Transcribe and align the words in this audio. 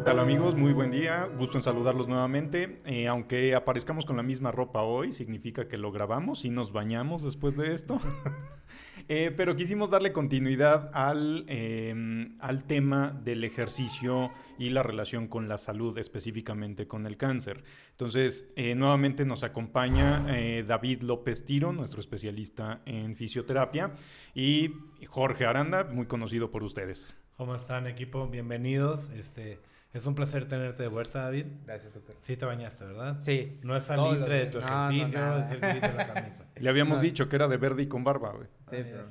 ¿Qué 0.00 0.04
tal 0.04 0.18
amigos? 0.18 0.56
Muy 0.56 0.72
buen 0.72 0.90
día, 0.90 1.28
gusto 1.36 1.58
en 1.58 1.62
saludarlos 1.62 2.08
nuevamente. 2.08 2.78
Eh, 2.86 3.06
aunque 3.06 3.54
aparezcamos 3.54 4.06
con 4.06 4.16
la 4.16 4.22
misma 4.22 4.50
ropa 4.50 4.80
hoy, 4.80 5.12
significa 5.12 5.68
que 5.68 5.76
lo 5.76 5.92
grabamos 5.92 6.46
y 6.46 6.48
nos 6.48 6.72
bañamos 6.72 7.22
después 7.22 7.58
de 7.58 7.74
esto. 7.74 8.00
Eh, 9.08 9.32
pero 9.36 9.56
quisimos 9.56 9.90
darle 9.90 10.12
continuidad 10.12 10.90
al, 10.94 11.44
em, 11.48 12.36
al 12.38 12.62
tema 12.62 13.10
del 13.10 13.42
ejercicio 13.42 14.30
y 14.56 14.68
la 14.68 14.84
relación 14.84 15.26
con 15.26 15.48
la 15.48 15.58
salud, 15.58 15.98
específicamente 15.98 16.86
con 16.86 17.06
el 17.06 17.16
cáncer. 17.16 17.64
Entonces, 17.90 18.48
eh, 18.54 18.76
nuevamente 18.76 19.24
nos 19.24 19.42
acompaña 19.42 20.24
David 20.64 21.02
López 21.02 21.44
Tiro, 21.44 21.72
nuestro 21.72 21.98
especialista 21.98 22.82
en 22.86 23.16
fisioterapia, 23.16 23.90
y 24.32 24.74
Jorge 25.08 25.44
Aranda, 25.44 25.84
muy 25.84 26.06
conocido 26.06 26.52
por 26.52 26.62
ustedes. 26.62 27.16
¿Cómo 27.36 27.56
están, 27.56 27.88
equipo? 27.88 28.28
Bienvenidos. 28.28 29.08
Este, 29.10 29.58
es 29.92 30.06
un 30.06 30.14
placer 30.14 30.46
tenerte 30.46 30.84
de 30.84 30.88
vuelta, 30.88 31.22
David. 31.22 31.46
Gracias, 31.66 31.92
doctor. 31.92 32.14
Sí 32.16 32.36
te 32.36 32.44
bañaste, 32.44 32.84
¿verdad? 32.84 33.18
Sí. 33.18 33.58
No 33.62 33.74
es 33.74 33.82
salitre 33.82 34.38
de 34.38 34.46
tu 34.46 34.58
ejercicio, 34.58 35.38
es 35.38 35.50
el 35.50 35.60
de 35.60 35.80
la 35.80 36.12
camisa. 36.12 36.44
Le 36.56 36.70
habíamos 36.70 37.00
dicho 37.00 37.28
que 37.28 37.34
era 37.34 37.48
de 37.48 37.56
verde 37.56 37.82
y 37.82 37.86
con 37.86 38.04
barba, 38.04 38.30
güey. 38.30 38.46
Sí, 38.70 38.84
pero 38.88 39.02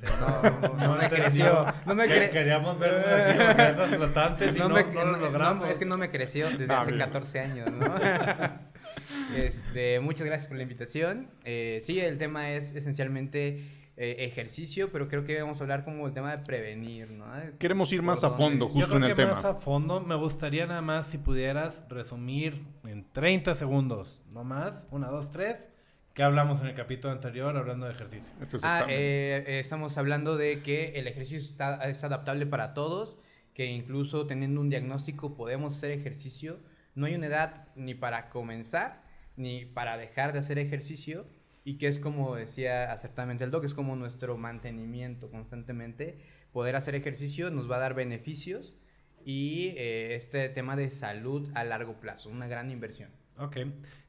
no, 0.62 0.78
no, 0.78 0.96
me 0.96 1.10
creció. 1.10 1.66
No 1.86 1.96
me 1.96 2.06
cre 2.06 2.30
Queríamos 2.30 2.80
ver 2.80 2.94
aquí 2.94 3.96
flotantes 3.96 4.56
y 4.56 4.60
no, 4.60 4.70
me, 4.70 4.86
no, 4.86 5.04
lo 5.04 5.18
logramos. 5.18 5.68
es 5.68 5.78
que 5.78 5.86
no 5.86 5.98
me 5.98 6.12
creció 6.12 6.50
desde 6.50 6.74
hace 6.74 6.98
14 6.98 7.40
años, 7.42 7.72
¿no? 7.72 7.96
este, 9.36 10.00
muchas 10.00 10.28
gracias 10.28 10.48
por 10.48 10.56
la 10.56 10.64
invitación. 10.64 11.30
Eh, 11.44 11.80
sí, 11.82 12.00
el 12.00 12.18
tema 12.18 12.52
es 12.52 12.74
esencialmente 12.74 13.66
eh, 14.02 14.24
ejercicio, 14.24 14.94
pero 14.94 15.10
creo 15.10 15.26
que 15.26 15.42
vamos 15.42 15.60
a 15.60 15.64
hablar 15.66 15.84
como 15.84 16.08
el 16.08 16.14
tema 16.14 16.32
de 16.32 16.38
prevenir, 16.38 17.12
¿no? 17.12 17.26
Queremos 17.60 17.92
ir 17.92 18.02
más 18.02 18.24
a 18.24 18.30
fondo, 18.30 18.70
justo 18.70 18.96
en 18.96 19.04
el 19.04 19.14
tema. 19.14 19.34
Más 19.34 19.44
a 19.44 19.56
fondo, 19.56 20.00
me 20.00 20.16
gustaría 20.16 20.66
nada 20.66 20.82
más 20.82 21.08
si 21.08 21.18
pudieras 21.18 21.86
resumir 21.90 22.54
en 22.86 23.12
30 23.12 23.56
segundos, 23.56 24.22
no 24.32 24.46
más, 24.46 24.88
una, 24.90 25.10
dos, 25.10 25.32
tres. 25.32 25.70
¿Qué 26.14 26.24
hablamos 26.24 26.62
en 26.62 26.68
el 26.68 26.76
capítulo 26.76 27.12
anterior 27.12 27.58
hablando 27.58 27.88
de 27.88 27.92
ejercicio? 27.92 28.34
Esto 28.42 28.56
es 28.56 28.64
ah, 28.64 28.86
eh, 28.88 29.44
eh, 29.46 29.60
estamos 29.60 29.98
hablando 29.98 30.38
de 30.38 30.64
que 30.64 30.94
el 30.96 31.06
ejercicio 31.06 31.38
está, 31.50 31.84
es 31.90 32.02
adaptable 32.02 32.46
para 32.46 32.74
todos, 32.74 33.20
que 33.54 33.66
incluso 33.66 34.28
teniendo 34.28 34.62
un 34.62 34.70
diagnóstico 34.70 35.36
podemos 35.36 35.76
hacer 35.76 35.92
ejercicio. 35.92 36.62
No 36.96 37.06
hay 37.06 37.16
una 37.16 37.28
edad 37.28 37.68
ni 37.76 37.96
para 37.96 38.30
comenzar 38.30 39.04
ni 39.36 39.66
para 39.66 39.98
dejar 39.98 40.32
de 40.32 40.40
hacer 40.40 40.58
ejercicio 40.58 41.26
y 41.70 41.78
que 41.78 41.88
es 41.88 42.00
como 42.00 42.36
decía 42.36 42.92
acertadamente 42.92 43.44
el 43.44 43.52
doc, 43.52 43.64
es 43.64 43.76
como 43.76 43.96
nuestro 43.96 44.38
mantenimiento 44.40 45.30
constantemente. 45.30 46.18
Poder 46.52 46.76
hacer 46.76 46.96
ejercicio 46.96 47.52
nos 47.52 47.70
va 47.70 47.76
a 47.76 47.80
dar 47.80 47.94
beneficios 47.94 48.80
y 49.24 49.76
eh, 49.78 50.16
este 50.16 50.50
tema 50.50 50.76
de 50.76 50.90
salud 50.90 51.48
a 51.54 51.64
largo 51.64 52.00
plazo, 52.00 52.32
una 52.32 52.48
gran 52.48 52.72
inversión. 52.72 53.12
Ok, 53.38 53.58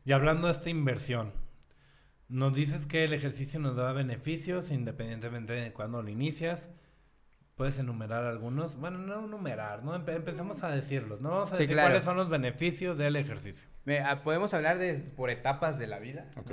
y 0.06 0.12
hablando 0.12 0.46
de 0.46 0.52
esta 0.52 0.70
inversión, 0.70 1.34
nos 2.30 2.54
dices 2.54 2.86
que 2.86 3.04
el 3.04 3.12
ejercicio 3.12 3.60
nos 3.60 3.76
da 3.76 3.92
beneficios 3.92 4.70
independientemente 4.70 5.52
de 5.52 5.74
cuándo 5.74 6.02
lo 6.02 6.08
inicias. 6.08 6.70
¿Puedes 7.56 7.78
enumerar 7.78 8.24
algunos? 8.24 8.76
Bueno, 8.76 8.96
no 8.96 9.26
enumerar, 9.26 9.84
¿no? 9.84 9.94
empecemos 9.94 10.62
a 10.62 10.70
decirlos, 10.70 11.20
¿no? 11.20 11.28
Vamos 11.28 11.52
a 11.52 11.58
decir 11.58 11.76
cuáles 11.76 12.04
son 12.04 12.16
los 12.16 12.30
beneficios 12.30 12.96
del 12.96 13.16
ejercicio. 13.16 13.68
Podemos 14.24 14.54
hablar 14.54 14.78
de, 14.78 14.94
por 14.94 15.28
etapas 15.28 15.78
de 15.78 15.86
la 15.88 15.98
vida. 15.98 16.30
Ok. 16.38 16.52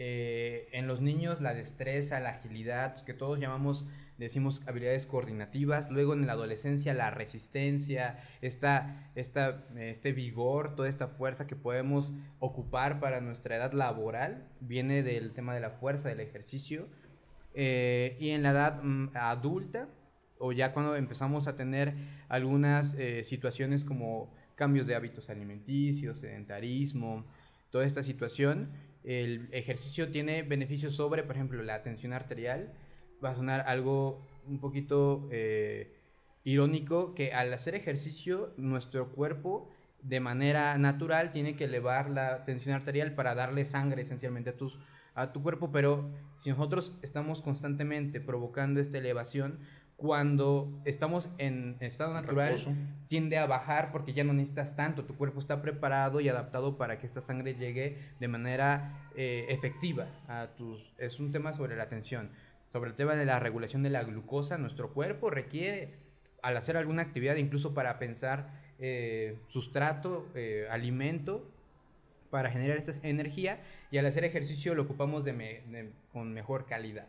Eh, 0.00 0.68
en 0.70 0.86
los 0.86 1.00
niños 1.00 1.40
la 1.40 1.54
destreza, 1.54 2.20
la 2.20 2.28
agilidad, 2.30 3.02
que 3.02 3.14
todos 3.14 3.40
llamamos, 3.40 3.84
decimos 4.16 4.62
habilidades 4.68 5.06
coordinativas, 5.06 5.90
luego 5.90 6.14
en 6.14 6.24
la 6.24 6.34
adolescencia 6.34 6.94
la 6.94 7.10
resistencia, 7.10 8.20
esta, 8.40 9.10
esta, 9.16 9.64
este 9.76 10.12
vigor, 10.12 10.76
toda 10.76 10.88
esta 10.88 11.08
fuerza 11.08 11.48
que 11.48 11.56
podemos 11.56 12.12
ocupar 12.38 13.00
para 13.00 13.20
nuestra 13.20 13.56
edad 13.56 13.72
laboral, 13.72 14.46
viene 14.60 15.02
del 15.02 15.32
tema 15.32 15.52
de 15.52 15.60
la 15.60 15.70
fuerza, 15.70 16.08
del 16.08 16.20
ejercicio, 16.20 16.86
eh, 17.54 18.16
y 18.20 18.30
en 18.30 18.44
la 18.44 18.50
edad 18.52 18.80
mm, 18.80 19.10
adulta, 19.14 19.88
o 20.38 20.52
ya 20.52 20.72
cuando 20.72 20.94
empezamos 20.94 21.48
a 21.48 21.56
tener 21.56 21.94
algunas 22.28 22.94
eh, 22.94 23.24
situaciones 23.24 23.84
como 23.84 24.32
cambios 24.54 24.86
de 24.86 24.94
hábitos 24.94 25.28
alimenticios, 25.28 26.20
sedentarismo, 26.20 27.26
toda 27.70 27.84
esta 27.84 28.04
situación, 28.04 28.70
el 29.08 29.48
ejercicio 29.52 30.10
tiene 30.10 30.42
beneficios 30.42 30.94
sobre, 30.94 31.22
por 31.22 31.34
ejemplo, 31.34 31.62
la 31.62 31.82
tensión 31.82 32.12
arterial. 32.12 32.74
Va 33.24 33.30
a 33.30 33.34
sonar 33.34 33.62
algo 33.66 34.20
un 34.46 34.60
poquito 34.60 35.26
eh, 35.32 35.96
irónico 36.44 37.14
que 37.14 37.32
al 37.32 37.52
hacer 37.54 37.74
ejercicio 37.74 38.52
nuestro 38.58 39.10
cuerpo 39.12 39.70
de 40.02 40.20
manera 40.20 40.76
natural 40.76 41.32
tiene 41.32 41.56
que 41.56 41.64
elevar 41.64 42.10
la 42.10 42.44
tensión 42.44 42.74
arterial 42.74 43.14
para 43.14 43.34
darle 43.34 43.64
sangre 43.64 44.02
esencialmente 44.02 44.50
a, 44.50 44.56
tus, 44.58 44.78
a 45.14 45.32
tu 45.32 45.42
cuerpo, 45.42 45.72
pero 45.72 46.10
si 46.36 46.50
nosotros 46.50 46.98
estamos 47.00 47.40
constantemente 47.40 48.20
provocando 48.20 48.78
esta 48.78 48.98
elevación, 48.98 49.58
cuando 49.98 50.80
estamos 50.84 51.28
en 51.38 51.76
estado 51.80 52.14
natural 52.14 52.54
tiende 53.08 53.36
a 53.36 53.46
bajar 53.46 53.90
porque 53.90 54.12
ya 54.12 54.22
no 54.22 54.32
necesitas 54.32 54.76
tanto, 54.76 55.04
tu 55.04 55.16
cuerpo 55.16 55.40
está 55.40 55.60
preparado 55.60 56.20
y 56.20 56.28
adaptado 56.28 56.78
para 56.78 57.00
que 57.00 57.06
esta 57.06 57.20
sangre 57.20 57.54
llegue 57.56 57.98
de 58.20 58.28
manera 58.28 59.10
eh, 59.16 59.46
efectiva 59.48 60.06
a 60.28 60.54
tus... 60.56 60.94
Es 60.98 61.18
un 61.18 61.32
tema 61.32 61.52
sobre 61.52 61.74
la 61.74 61.88
tensión, 61.88 62.30
sobre 62.72 62.90
el 62.90 62.96
tema 62.96 63.16
de 63.16 63.26
la 63.26 63.40
regulación 63.40 63.82
de 63.82 63.90
la 63.90 64.04
glucosa, 64.04 64.56
nuestro 64.56 64.94
cuerpo 64.94 65.30
requiere 65.30 65.96
al 66.42 66.56
hacer 66.56 66.76
alguna 66.76 67.02
actividad, 67.02 67.34
incluso 67.34 67.74
para 67.74 67.98
pensar 67.98 68.52
eh, 68.78 69.40
sustrato, 69.48 70.28
eh, 70.36 70.68
alimento, 70.70 71.50
para 72.30 72.52
generar 72.52 72.76
esta 72.76 72.92
energía 73.02 73.58
y 73.90 73.98
al 73.98 74.06
hacer 74.06 74.22
ejercicio 74.22 74.76
lo 74.76 74.82
ocupamos 74.82 75.24
con 76.12 76.32
mejor 76.32 76.66
calidad. 76.66 77.08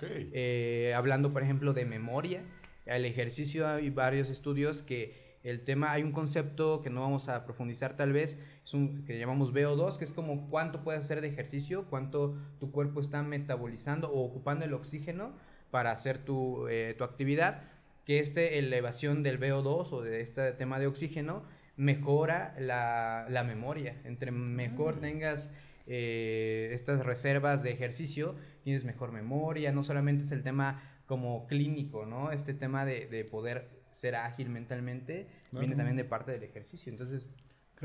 Eh, 0.00 0.92
hablando, 0.96 1.32
por 1.32 1.42
ejemplo, 1.42 1.72
de 1.72 1.84
memoria, 1.84 2.42
el 2.86 3.04
ejercicio 3.04 3.66
hay 3.66 3.90
varios 3.90 4.28
estudios 4.30 4.82
que 4.82 5.24
el 5.42 5.62
tema, 5.62 5.92
hay 5.92 6.02
un 6.02 6.12
concepto 6.12 6.80
que 6.80 6.88
no 6.88 7.02
vamos 7.02 7.28
a 7.28 7.44
profundizar 7.44 7.96
tal 7.96 8.12
vez, 8.12 8.38
es 8.64 8.72
un, 8.72 9.04
que 9.04 9.18
llamamos 9.18 9.52
VO2, 9.52 9.98
que 9.98 10.04
es 10.04 10.12
como 10.12 10.48
cuánto 10.48 10.82
puedes 10.82 11.04
hacer 11.04 11.20
de 11.20 11.28
ejercicio, 11.28 11.84
cuánto 11.90 12.34
tu 12.58 12.70
cuerpo 12.70 13.00
está 13.00 13.22
metabolizando 13.22 14.10
o 14.10 14.24
ocupando 14.24 14.64
el 14.64 14.72
oxígeno 14.72 15.32
para 15.70 15.92
hacer 15.92 16.18
tu, 16.18 16.66
eh, 16.68 16.94
tu 16.96 17.04
actividad, 17.04 17.62
que 18.06 18.20
esta 18.20 18.40
elevación 18.40 19.22
del 19.22 19.38
VO2 19.38 19.92
o 19.92 20.02
de 20.02 20.22
este 20.22 20.52
tema 20.52 20.78
de 20.78 20.86
oxígeno 20.86 21.42
mejora 21.76 22.54
la, 22.58 23.26
la 23.28 23.44
memoria. 23.44 24.00
Entre 24.04 24.30
mejor 24.30 24.96
mm. 24.96 25.00
tengas 25.00 25.52
eh, 25.86 26.70
estas 26.72 27.04
reservas 27.04 27.62
de 27.62 27.70
ejercicio, 27.70 28.34
tienes 28.64 28.84
mejor 28.84 29.12
memoria, 29.12 29.70
no 29.70 29.82
solamente 29.82 30.24
es 30.24 30.32
el 30.32 30.42
tema 30.42 30.82
como 31.06 31.46
clínico, 31.46 32.06
¿no? 32.06 32.32
Este 32.32 32.54
tema 32.54 32.84
de, 32.84 33.06
de 33.06 33.24
poder 33.24 33.68
ser 33.92 34.16
ágil 34.16 34.48
mentalmente 34.48 35.26
viene 35.52 35.76
también 35.76 35.96
de 35.96 36.04
parte 36.04 36.32
del 36.32 36.42
ejercicio. 36.42 36.90
Entonces, 36.90 37.26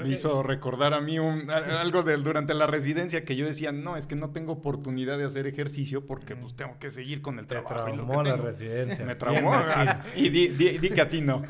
me 0.03 0.09
hizo 0.09 0.43
recordar 0.43 0.93
a 0.93 1.01
mí 1.01 1.17
algo 1.17 2.03
de, 2.03 2.17
durante 2.17 2.53
la 2.53 2.67
residencia 2.67 3.23
que 3.23 3.35
yo 3.35 3.45
decía, 3.45 3.71
no, 3.71 3.97
es 3.97 4.07
que 4.07 4.15
no 4.15 4.31
tengo 4.31 4.53
oportunidad 4.53 5.17
de 5.17 5.25
hacer 5.25 5.47
ejercicio 5.47 6.05
porque 6.05 6.35
pues 6.35 6.55
tengo 6.55 6.77
que 6.79 6.91
seguir 6.91 7.21
con 7.21 7.39
el 7.39 7.47
trabajo. 7.47 7.85
Me 7.85 7.93
traumó 7.93 8.23
la 8.23 8.35
residencia. 8.35 9.05
Me 9.05 9.15
traumó. 9.15 9.53
y 10.15 10.29
di, 10.29 10.47
di, 10.47 10.89
que 10.89 11.01
a 11.01 11.09
ti 11.09 11.21
no. 11.21 11.43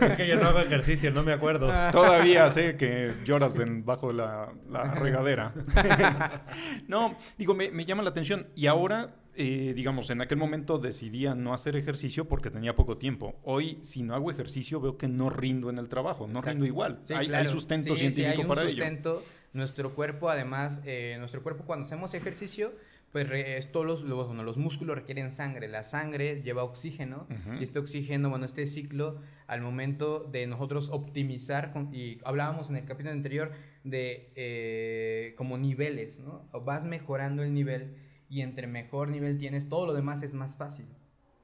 Es 0.00 0.16
que 0.16 0.26
yo 0.26 0.36
no 0.36 0.48
hago 0.48 0.60
ejercicio, 0.60 1.10
no 1.10 1.22
me 1.22 1.32
acuerdo. 1.32 1.68
Todavía 1.92 2.50
sé 2.50 2.76
que 2.76 3.12
lloras 3.24 3.58
en, 3.58 3.84
bajo 3.84 4.12
la, 4.12 4.52
la 4.70 4.94
regadera. 4.94 5.52
no, 6.88 7.16
digo, 7.36 7.54
me, 7.54 7.70
me 7.70 7.84
llama 7.84 8.02
la 8.02 8.10
atención. 8.10 8.48
Y 8.54 8.66
ahora 8.66 9.14
eh, 9.38 9.72
digamos, 9.72 10.10
en 10.10 10.20
aquel 10.20 10.36
momento 10.36 10.78
decidía 10.78 11.34
no 11.36 11.54
hacer 11.54 11.76
ejercicio 11.76 12.26
porque 12.26 12.50
tenía 12.50 12.74
poco 12.74 12.98
tiempo. 12.98 13.36
Hoy, 13.44 13.78
si 13.82 14.02
no 14.02 14.16
hago 14.16 14.32
ejercicio, 14.32 14.80
veo 14.80 14.98
que 14.98 15.06
no 15.06 15.30
rindo 15.30 15.70
en 15.70 15.78
el 15.78 15.88
trabajo, 15.88 16.26
no 16.26 16.40
rindo 16.40 16.66
igual. 16.66 17.00
hay, 17.14 17.46
sustento 17.46 17.94
científico 17.94 18.32
sí, 18.32 18.40
hay 18.40 18.44
un 18.44 18.68
sustento. 18.68 19.22
Nuestro 19.52 19.94
cuerpo, 19.94 20.28
además, 20.28 20.82
eh, 20.84 21.14
nuestro 21.20 21.42
cuerpo 21.44 21.64
cuando 21.64 21.86
hacemos 21.86 22.14
ejercicio, 22.14 22.72
pues 23.12 23.70
todos 23.70 23.86
los, 23.86 24.02
los, 24.02 24.34
los, 24.34 24.56
músculos 24.56 24.96
requieren 24.96 25.30
sangre. 25.30 25.68
La 25.68 25.84
sangre 25.84 26.42
lleva 26.42 26.64
oxígeno 26.64 27.26
y 27.58 27.62
este 27.62 27.78
oxígeno, 27.78 28.30
bueno, 28.30 28.44
este 28.44 28.66
ciclo, 28.66 29.20
al 29.46 29.62
momento 29.62 30.24
de 30.24 30.48
nosotros 30.48 30.90
optimizar, 30.90 31.72
y 31.92 32.18
hablábamos 32.24 32.70
en 32.70 32.76
el 32.76 32.84
capítulo 32.84 33.12
anterior 33.12 33.52
de 33.84 34.32
eh, 34.34 35.34
como 35.38 35.56
niveles, 35.56 36.18
¿no? 36.18 36.48
Vas 36.64 36.84
mejorando 36.84 37.42
el 37.44 37.54
nivel 37.54 37.94
y 38.28 38.42
entre 38.42 38.66
mejor 38.66 39.08
nivel 39.08 39.38
tienes, 39.38 39.68
todo 39.68 39.86
lo 39.86 39.94
demás 39.94 40.22
es 40.22 40.34
más 40.34 40.56
fácil. 40.56 40.86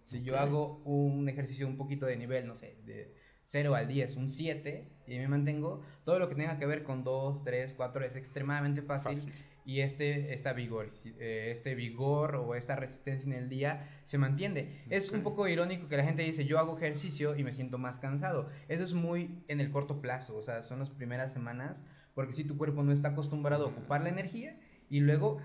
Si 0.07 0.23
yo 0.23 0.39
hago 0.39 0.83
un 0.85 1.29
ejercicio 1.29 1.67
un 1.67 1.77
poquito 1.77 2.07
de 2.07 2.17
nivel, 2.17 2.47
no 2.47 2.55
sé, 2.55 2.77
de 2.85 3.15
0 3.47 3.75
al 3.75 3.89
10, 3.89 4.17
un 4.17 4.31
7, 4.31 4.89
y 5.07 5.19
me 5.19 5.29
mantengo, 5.29 5.83
todo 6.05 6.19
lo 6.19 6.29
que 6.29 6.35
tenga 6.35 6.59
que 6.59 6.67
ver 6.67 6.83
con 6.83 7.05
2, 7.05 7.43
3, 7.43 7.75
4 7.75 8.05
es 8.05 8.17
extremadamente 8.17 8.83
fácil, 8.83 9.33
y 9.67 9.81
este, 9.81 10.35
esta 10.35 10.53
vigor, 10.53 10.93
eh, 11.19 11.49
este 11.51 11.75
vigor 11.75 12.37
o 12.37 12.55
esta 12.55 12.77
resistencia 12.77 13.27
en 13.27 13.33
el 13.33 13.49
día 13.49 13.89
se 14.05 14.19
mantiene. 14.19 14.85
Es 14.91 15.11
un 15.11 15.23
poco 15.23 15.49
irónico 15.49 15.89
que 15.89 15.97
la 15.97 16.05
gente 16.05 16.23
dice, 16.23 16.45
yo 16.45 16.59
hago 16.59 16.77
ejercicio 16.77 17.35
y 17.35 17.45
me 17.45 17.53
siento 17.53 17.79
más 17.79 17.99
cansado. 17.99 18.51
Eso 18.69 18.85
es 18.85 18.93
muy 18.93 19.43
en 19.49 19.61
el 19.61 19.71
corto 19.71 20.03
plazo, 20.03 20.37
o 20.37 20.43
sea, 20.43 20.63
son 20.63 20.81
las 20.81 20.91
primeras 20.91 21.33
semanas, 21.33 21.83
porque 22.15 22.35
si 22.35 22.45
tu 22.45 22.59
cuerpo 22.59 22.83
no 22.83 22.93
está 22.93 23.09
acostumbrado 23.09 23.65
a 23.65 23.69
ocupar 23.69 24.03
la 24.03 24.11
energía 24.11 24.59
y 24.91 25.01
luego 25.01 25.39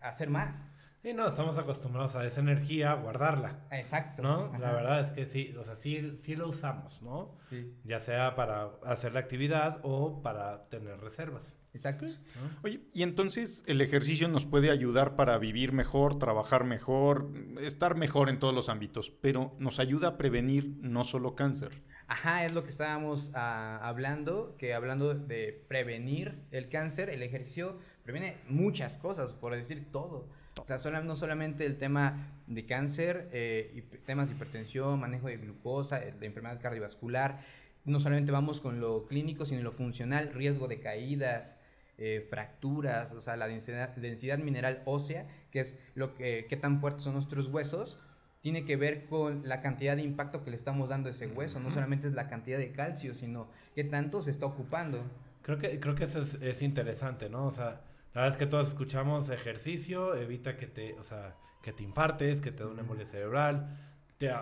hacer 0.00 0.30
más. 0.30 0.69
Sí, 1.02 1.14
no, 1.14 1.26
estamos 1.26 1.56
acostumbrados 1.56 2.14
a 2.16 2.26
esa 2.26 2.40
energía, 2.40 2.92
a 2.92 2.94
guardarla. 2.94 3.66
Exacto. 3.70 4.22
¿No? 4.22 4.52
La 4.58 4.72
verdad 4.72 5.00
es 5.00 5.10
que 5.12 5.24
sí, 5.24 5.54
o 5.58 5.64
sea, 5.64 5.74
sí, 5.74 6.18
sí 6.18 6.36
lo 6.36 6.48
usamos, 6.48 7.00
¿no? 7.00 7.38
Sí. 7.48 7.74
Ya 7.84 8.00
sea 8.00 8.34
para 8.34 8.72
hacer 8.84 9.14
la 9.14 9.20
actividad 9.20 9.80
o 9.82 10.20
para 10.22 10.68
tener 10.68 11.00
reservas. 11.00 11.56
Exacto. 11.72 12.04
Oye, 12.62 12.80
y 12.92 13.02
entonces 13.02 13.62
el 13.66 13.80
ejercicio 13.80 14.28
nos 14.28 14.44
puede 14.44 14.70
ayudar 14.70 15.16
para 15.16 15.38
vivir 15.38 15.72
mejor, 15.72 16.18
trabajar 16.18 16.64
mejor, 16.64 17.30
estar 17.60 17.94
mejor 17.94 18.28
en 18.28 18.38
todos 18.38 18.52
los 18.52 18.68
ámbitos, 18.68 19.10
pero 19.10 19.54
nos 19.58 19.78
ayuda 19.78 20.08
a 20.08 20.18
prevenir 20.18 20.76
no 20.80 21.04
solo 21.04 21.34
cáncer. 21.34 21.82
Ajá, 22.08 22.44
es 22.44 22.52
lo 22.52 22.64
que 22.64 22.70
estábamos 22.70 23.30
ah, 23.34 23.78
hablando, 23.82 24.56
que 24.58 24.74
hablando 24.74 25.14
de 25.14 25.64
prevenir 25.68 26.42
el 26.50 26.68
cáncer, 26.68 27.08
el 27.08 27.22
ejercicio 27.22 27.78
previene 28.02 28.38
muchas 28.48 28.96
cosas, 28.96 29.32
por 29.32 29.54
decir 29.54 29.92
todo. 29.92 30.28
O 30.56 30.64
sea, 30.64 30.78
no 31.02 31.16
solamente 31.16 31.64
el 31.64 31.76
tema 31.78 32.28
de 32.46 32.66
cáncer, 32.66 33.28
eh, 33.32 33.84
temas 34.04 34.28
de 34.28 34.34
hipertensión, 34.34 35.00
manejo 35.00 35.28
de 35.28 35.36
glucosa, 35.36 36.00
de 36.00 36.26
enfermedad 36.26 36.60
cardiovascular, 36.60 37.40
no 37.84 38.00
solamente 38.00 38.32
vamos 38.32 38.60
con 38.60 38.80
lo 38.80 39.06
clínico, 39.06 39.46
sino 39.46 39.62
lo 39.62 39.72
funcional, 39.72 40.32
riesgo 40.34 40.68
de 40.68 40.80
caídas, 40.80 41.56
eh, 41.98 42.26
fracturas, 42.28 43.12
o 43.12 43.20
sea, 43.20 43.36
la 43.36 43.46
densidad, 43.46 43.94
densidad, 43.96 44.38
mineral 44.38 44.82
ósea, 44.84 45.26
que 45.50 45.60
es 45.60 45.78
lo 45.94 46.14
que, 46.14 46.46
qué 46.48 46.56
tan 46.56 46.80
fuertes 46.80 47.04
son 47.04 47.14
nuestros 47.14 47.48
huesos, 47.48 47.98
tiene 48.40 48.64
que 48.64 48.76
ver 48.76 49.04
con 49.06 49.46
la 49.46 49.60
cantidad 49.60 49.96
de 49.96 50.02
impacto 50.02 50.42
que 50.42 50.50
le 50.50 50.56
estamos 50.56 50.88
dando 50.88 51.08
a 51.08 51.12
ese 51.12 51.26
hueso. 51.26 51.60
No 51.60 51.70
solamente 51.70 52.08
es 52.08 52.14
la 52.14 52.28
cantidad 52.28 52.58
de 52.58 52.72
calcio, 52.72 53.14
sino 53.14 53.48
qué 53.74 53.84
tanto 53.84 54.22
se 54.22 54.30
está 54.30 54.46
ocupando. 54.46 55.04
Creo 55.42 55.58
que, 55.58 55.78
creo 55.78 55.94
que 55.94 56.04
eso 56.04 56.20
es, 56.20 56.62
interesante, 56.62 57.28
¿no? 57.28 57.46
O 57.46 57.50
sea, 57.50 57.82
la 58.14 58.22
verdad 58.22 58.36
es 58.36 58.38
que 58.38 58.46
todos 58.46 58.68
escuchamos 58.68 59.30
ejercicio, 59.30 60.16
evita 60.16 60.56
que 60.56 60.66
te, 60.66 60.94
o 60.98 61.04
sea, 61.04 61.36
que 61.62 61.72
te 61.72 61.84
infartes, 61.84 62.40
que 62.40 62.50
te 62.50 62.64
dé 62.64 62.70
una 62.70 62.82
embolia 62.82 63.06
cerebral. 63.06 63.78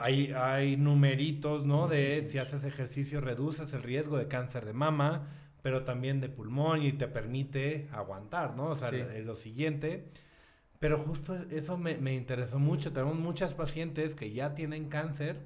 hay, 0.01 0.33
hay 0.33 0.77
numeritos, 0.77 1.67
¿no? 1.67 1.87
De 1.87 2.27
si 2.29 2.39
haces 2.39 2.65
ejercicio 2.65 3.21
reduces 3.21 3.75
el 3.75 3.83
riesgo 3.83 4.17
de 4.17 4.27
cáncer 4.27 4.65
de 4.65 4.73
mama, 4.73 5.27
pero 5.63 5.85
también 5.85 6.21
de 6.21 6.31
pulmón 6.31 6.83
y 6.83 6.93
te 6.93 7.09
permite 7.09 7.89
aguantar, 7.93 8.57
¿no? 8.57 8.69
O 8.69 8.75
sea, 8.75 8.91
lo 8.91 9.37
siguiente. 9.37 10.09
Pero 10.79 10.99
justo 10.99 11.35
eso 11.51 11.77
me, 11.77 11.99
me, 11.99 12.15
interesó 12.15 12.59
mucho. 12.59 12.93
Tenemos 12.93 13.19
muchas 13.19 13.53
pacientes 13.53 14.15
que 14.15 14.33
ya 14.33 14.55
tienen 14.55 14.89
cáncer, 14.89 15.41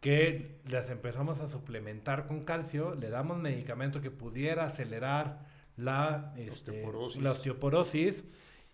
que 0.00 0.60
las 0.68 0.88
empezamos 0.90 1.40
a 1.40 1.46
suplementar 1.46 2.26
con 2.26 2.44
calcio, 2.44 2.94
le 2.94 3.10
damos 3.10 3.38
medicamento 3.38 4.00
que 4.00 4.10
pudiera 4.10 4.64
acelerar 4.64 5.52
la, 5.76 6.34
este, 6.36 6.82
la 7.20 7.30
osteoporosis, 7.30 8.24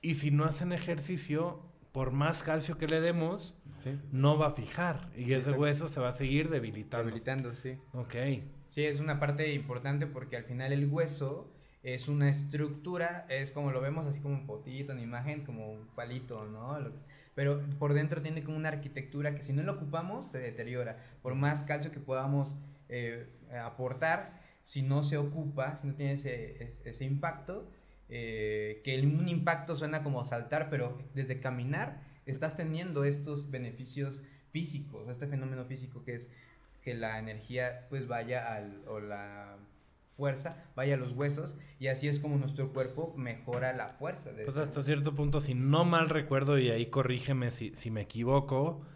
y 0.02 0.14
si 0.14 0.30
no 0.30 0.44
hacen 0.44 0.72
ejercicio, 0.72 1.62
por 1.92 2.10
más 2.12 2.42
calcio 2.42 2.78
que 2.78 2.86
le 2.86 3.00
demos, 3.00 3.54
no 4.12 4.38
va 4.38 4.48
a 4.48 4.52
fijar, 4.52 5.10
y 5.16 5.32
ese 5.32 5.52
hueso 5.52 5.88
se 5.88 6.00
va 6.00 6.08
a 6.08 6.12
seguir 6.12 6.50
debilitando. 6.50 7.06
Debilitando, 7.06 7.54
sí. 7.54 7.78
Ok. 7.92 8.14
Sí, 8.70 8.84
es 8.84 9.00
una 9.00 9.18
parte 9.18 9.52
importante 9.52 10.06
porque 10.06 10.36
al 10.36 10.44
final 10.44 10.72
el 10.72 10.86
hueso 10.86 11.52
es 11.82 12.08
una 12.08 12.28
estructura, 12.28 13.26
es 13.28 13.52
como 13.52 13.72
lo 13.72 13.80
vemos 13.80 14.06
así 14.06 14.20
como 14.20 14.34
un 14.34 14.46
fotito, 14.46 14.92
una 14.92 15.02
imagen, 15.02 15.44
como 15.44 15.72
un 15.72 15.86
palito, 15.88 16.44
¿no? 16.44 16.78
Pero 17.34 17.62
por 17.78 17.94
dentro 17.94 18.22
tiene 18.22 18.44
como 18.44 18.56
una 18.56 18.68
arquitectura 18.68 19.34
que 19.34 19.42
si 19.42 19.52
no 19.52 19.62
lo 19.62 19.72
ocupamos 19.72 20.26
se 20.26 20.38
deteriora. 20.38 21.02
Por 21.22 21.34
más 21.34 21.64
calcio 21.64 21.90
que 21.90 22.00
podamos 22.00 22.54
eh, 22.88 23.26
aportar, 23.64 24.39
si 24.70 24.82
no 24.82 25.02
se 25.02 25.18
ocupa, 25.18 25.76
si 25.78 25.88
no 25.88 25.94
tiene 25.94 26.12
ese, 26.12 26.74
ese 26.84 27.04
impacto, 27.04 27.68
eh, 28.08 28.80
que 28.84 29.00
un 29.00 29.28
impacto 29.28 29.76
suena 29.76 30.04
como 30.04 30.24
saltar, 30.24 30.70
pero 30.70 30.96
desde 31.12 31.40
caminar 31.40 32.00
estás 32.24 32.56
teniendo 32.56 33.02
estos 33.02 33.50
beneficios 33.50 34.20
físicos, 34.52 35.08
este 35.08 35.26
fenómeno 35.26 35.64
físico 35.64 36.04
que 36.04 36.14
es 36.14 36.30
que 36.84 36.94
la 36.94 37.18
energía 37.18 37.88
pues 37.88 38.06
vaya 38.06 38.54
al, 38.54 38.84
o 38.86 39.00
la 39.00 39.56
fuerza 40.16 40.50
vaya 40.76 40.94
a 40.94 40.98
los 40.98 41.14
huesos 41.14 41.56
y 41.80 41.88
así 41.88 42.06
es 42.06 42.20
como 42.20 42.36
nuestro 42.36 42.72
cuerpo 42.72 43.12
mejora 43.16 43.72
la 43.72 43.88
fuerza. 43.88 44.30
pues 44.44 44.56
hasta 44.56 44.82
cierto 44.82 45.16
punto, 45.16 45.40
si 45.40 45.54
no 45.54 45.84
mal 45.84 46.08
recuerdo, 46.08 46.60
y 46.60 46.70
ahí 46.70 46.86
corrígeme 46.86 47.50
si, 47.50 47.74
si 47.74 47.90
me 47.90 48.02
equivoco, 48.02 48.86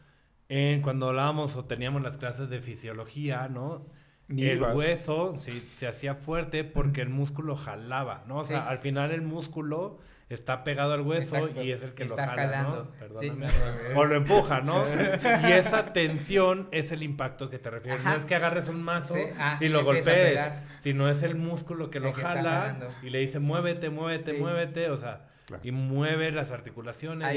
en 0.49 0.82
cuando 0.82 1.09
hablábamos 1.09 1.56
o 1.56 1.65
teníamos 1.65 2.00
las 2.00 2.17
clases 2.17 2.49
de 2.49 2.61
fisiología, 2.61 3.49
¿no? 3.49 3.93
El 4.29 4.62
hueso 4.62 5.35
sí, 5.37 5.65
se 5.69 5.87
hacía 5.87 6.15
fuerte 6.15 6.65
porque 6.65 7.03
el 7.03 7.11
músculo 7.11 7.56
jalaba, 7.56 8.25
¿no? 8.26 8.38
O 8.38 8.44
sea, 8.44 8.69
al 8.69 8.79
final 8.79 9.11
el 9.11 9.23
músculo 9.23 9.99
está 10.29 10.65
pegado 10.65 10.94
al 10.94 11.03
hueso 11.03 11.49
y 11.62 11.71
es 11.71 11.82
el 11.82 11.94
que 11.94 12.06
lo 12.06 12.17
jala, 12.17 12.62
¿no? 12.62 12.91
Perdóname. 12.99 13.49
o 13.94 14.05
lo 14.05 14.17
empuja, 14.17 14.61
¿no? 14.61 14.85
y 15.49 15.53
esa 15.53 15.93
tensión 15.93 16.69
es 16.71 16.93
el 16.93 17.03
impacto 17.03 17.50
que 17.50 17.59
te 17.59 17.71
refieres. 17.71 18.05
No 18.05 18.15
es 18.15 18.25
que 18.25 18.35
agarres 18.35 18.69
un 18.69 18.82
mazo 18.82 19.17
ah, 19.38 19.59
y 19.61 19.69
lo 19.69 19.85
golpees, 19.85 20.50
sino 20.79 21.09
es 21.09 21.23
el 21.23 21.37
músculo 21.37 21.91
que 21.91 22.00
lo 22.00 22.12
jala 22.12 22.93
y 23.03 23.11
le 23.11 23.21
dice 23.21 23.38
muévete, 23.38 23.91
muévete, 23.91 24.32
muévete, 24.35 24.91
o 24.91 24.97
sea, 24.97 25.26
y 25.62 25.73
mueve 25.73 26.32
las 26.32 26.50
articulaciones. 26.50 27.29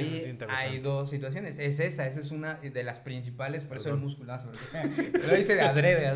hay 0.50 0.80
dos 0.80 1.10
situaciones. 1.10 1.60
Es 1.60 1.80
esa, 1.80 2.08
esa 2.08 2.20
es 2.20 2.32
una 2.32 2.56
de 2.56 2.84
las 2.84 3.00
principales, 3.00 3.64
por 3.64 3.78
eso 3.78 3.90
el 3.90 3.98
musculazo. 3.98 4.52
Lo 5.28 5.36
dice 5.36 5.56
de 5.56 5.62
adrede. 5.62 6.14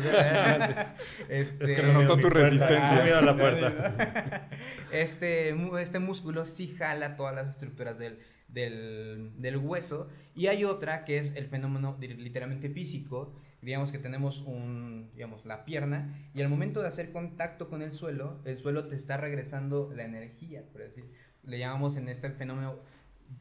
este, 1.28 1.64
es 1.72 1.80
que 1.80 1.86
notó 1.86 2.16
tu 2.16 2.30
resistencia. 2.30 3.18
a 3.18 3.20
la 3.20 3.36
puerta. 3.36 4.48
este, 4.92 5.54
este 5.80 5.98
músculo 5.98 6.46
sí 6.46 6.68
jala 6.68 7.16
todas 7.16 7.34
las 7.34 7.50
estructuras 7.50 7.98
del, 7.98 8.18
del, 8.48 9.32
del 9.36 9.56
hueso. 9.58 10.08
Y 10.34 10.46
hay 10.46 10.64
otra 10.64 11.04
que 11.04 11.18
es 11.18 11.34
el 11.36 11.46
fenómeno 11.46 11.98
literalmente 12.00 12.70
físico. 12.70 13.34
Digamos 13.60 13.92
que 13.92 13.98
tenemos 13.98 14.40
un, 14.40 15.10
digamos, 15.14 15.44
la 15.44 15.64
pierna 15.64 16.30
y 16.34 16.42
al 16.42 16.48
momento 16.48 16.80
de 16.82 16.88
hacer 16.88 17.12
contacto 17.12 17.68
con 17.68 17.80
el 17.80 17.92
suelo, 17.92 18.40
el 18.44 18.58
suelo 18.58 18.88
te 18.88 18.96
está 18.96 19.18
regresando 19.18 19.92
la 19.94 20.02
energía, 20.02 20.64
por 20.72 20.80
decir 20.80 21.04
le 21.44 21.58
llamamos 21.58 21.96
en 21.96 22.08
este 22.08 22.30
fenómeno 22.30 22.76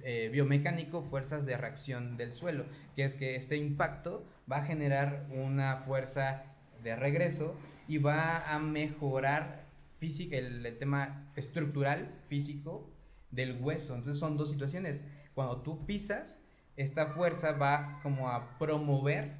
eh, 0.03 0.29
biomecánico 0.31 1.03
fuerzas 1.03 1.45
de 1.45 1.57
reacción 1.57 2.17
del 2.17 2.33
suelo, 2.33 2.65
que 2.95 3.03
es 3.03 3.15
que 3.15 3.35
este 3.35 3.57
impacto 3.57 4.25
va 4.51 4.57
a 4.57 4.65
generar 4.65 5.27
una 5.31 5.77
fuerza 5.77 6.43
de 6.83 6.95
regreso 6.95 7.55
y 7.87 7.97
va 7.97 8.53
a 8.53 8.59
mejorar 8.59 9.65
física, 9.99 10.37
el, 10.37 10.77
tema 10.79 11.31
estructural 11.35 12.19
físico 12.23 12.89
del 13.29 13.61
hueso. 13.61 13.95
Entonces 13.95 14.19
son 14.19 14.37
dos 14.37 14.49
situaciones. 14.49 15.03
Cuando 15.35 15.61
tú 15.61 15.85
pisas, 15.85 16.41
esta 16.75 17.07
fuerza 17.07 17.51
va 17.51 17.99
como 18.01 18.29
a 18.29 18.57
promover 18.57 19.35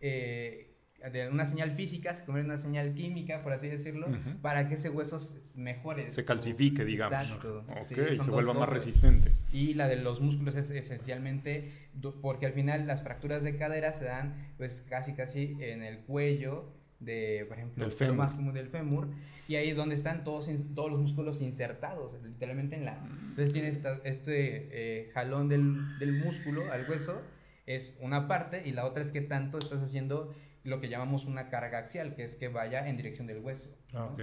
eh, 0.00 0.69
de 1.12 1.28
una 1.28 1.46
señal 1.46 1.72
física 1.72 2.14
se 2.14 2.24
convierte 2.24 2.46
en 2.46 2.50
una 2.52 2.58
señal 2.58 2.94
química, 2.94 3.42
por 3.42 3.52
así 3.52 3.68
decirlo, 3.68 4.08
para 4.42 4.68
que 4.68 4.74
ese 4.74 4.90
hueso 4.90 5.18
mejore. 5.54 6.10
Se 6.10 6.24
calcifique, 6.24 6.84
digamos. 6.84 7.22
Exacto. 7.22 7.64
Ok, 7.68 8.22
se 8.22 8.30
vuelva 8.30 8.52
más 8.52 8.68
resistente. 8.68 9.32
Y 9.52 9.74
la 9.74 9.88
de 9.88 9.96
los 9.96 10.20
músculos 10.20 10.56
es 10.56 10.70
esencialmente, 10.70 11.72
porque 12.20 12.46
al 12.46 12.52
final 12.52 12.86
las 12.86 13.02
fracturas 13.02 13.42
de 13.42 13.56
cadera 13.56 13.92
se 13.92 14.04
dan 14.04 14.34
pues 14.58 14.82
casi 14.88 15.14
casi 15.14 15.56
en 15.60 15.82
el 15.82 16.00
cuello 16.00 16.72
de, 17.00 17.46
por 17.48 17.56
ejemplo, 17.56 17.82
del 17.82 17.92
fémur. 17.92 18.16
más 18.16 18.34
común 18.34 18.54
del 18.54 18.68
fémur, 18.68 19.08
y 19.48 19.56
ahí 19.56 19.70
es 19.70 19.76
donde 19.76 19.94
están 19.94 20.22
todos, 20.22 20.48
todos 20.74 20.90
los 20.90 21.00
músculos 21.00 21.40
insertados, 21.40 22.14
literalmente 22.22 22.76
en 22.76 22.84
la... 22.84 23.02
Entonces 23.30 23.52
tienes 23.52 23.78
este 24.04 24.68
eh, 24.70 25.10
jalón 25.14 25.48
del, 25.48 25.98
del 25.98 26.12
músculo 26.12 26.70
al 26.70 26.88
hueso, 26.88 27.22
es 27.66 27.94
una 28.00 28.28
parte, 28.28 28.62
y 28.66 28.72
la 28.72 28.84
otra 28.84 29.02
es 29.02 29.10
que 29.10 29.22
tanto 29.22 29.58
estás 29.58 29.82
haciendo 29.82 30.34
lo 30.64 30.80
que 30.80 30.88
llamamos 30.88 31.24
una 31.24 31.48
carga 31.48 31.78
axial, 31.78 32.14
que 32.14 32.24
es 32.24 32.36
que 32.36 32.48
vaya 32.48 32.86
en 32.88 32.96
dirección 32.96 33.26
del 33.26 33.38
hueso. 33.38 33.70
Ah, 33.94 34.06
ok, 34.06 34.20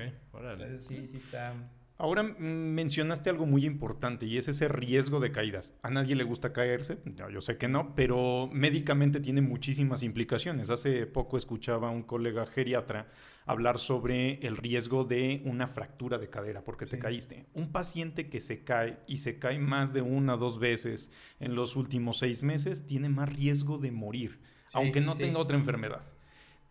sí, 0.82 1.08
sí 1.12 1.18
está... 1.18 1.56
Ahora 2.00 2.22
mm, 2.22 2.36
mencionaste 2.38 3.32
algo 3.32 3.48
muy 3.48 3.66
importante 3.66 4.28
y 4.28 4.38
es 4.38 4.48
ese 4.48 4.68
riesgo 4.68 5.20
de 5.20 5.32
caídas. 5.32 5.74
A 5.82 5.90
nadie 5.90 6.16
le 6.16 6.24
gusta 6.24 6.54
caerse, 6.54 7.00
yo 7.32 7.42
sé 7.42 7.58
que 7.58 7.68
no, 7.68 7.96
pero 7.96 8.50
médicamente 8.54 9.20
tiene 9.20 9.42
muchísimas 9.42 10.04
implicaciones. 10.04 10.70
Hace 10.70 11.08
poco 11.08 11.38
escuchaba 11.38 11.88
a 11.88 11.92
un 11.92 12.04
colega 12.04 12.46
geriatra 12.46 13.08
hablar 13.48 13.80
sobre 13.80 14.46
el 14.46 14.58
riesgo 14.58 15.06
de 15.06 15.42
una 15.46 15.68
fractura 15.68 16.20
de 16.20 16.30
cadera 16.30 16.64
porque 16.64 16.86
te 16.86 17.00
caíste. 17.00 17.48
Un 17.56 17.72
paciente 17.72 18.30
que 18.30 18.42
se 18.42 18.64
cae 18.64 19.00
y 19.08 19.18
se 19.18 19.40
cae 19.40 19.58
más 19.58 19.92
de 19.92 20.04
una 20.04 20.36
o 20.36 20.38
dos 20.38 20.60
veces 20.60 21.12
en 21.40 21.56
los 21.56 21.76
últimos 21.76 22.20
seis 22.20 22.44
meses 22.44 22.86
tiene 22.86 23.10
más 23.10 23.34
riesgo 23.34 23.80
de 23.80 23.92
morir, 23.92 24.40
aunque 24.74 25.02
no 25.02 25.16
tenga 25.16 25.40
otra 25.40 25.58
enfermedad. 25.58 26.04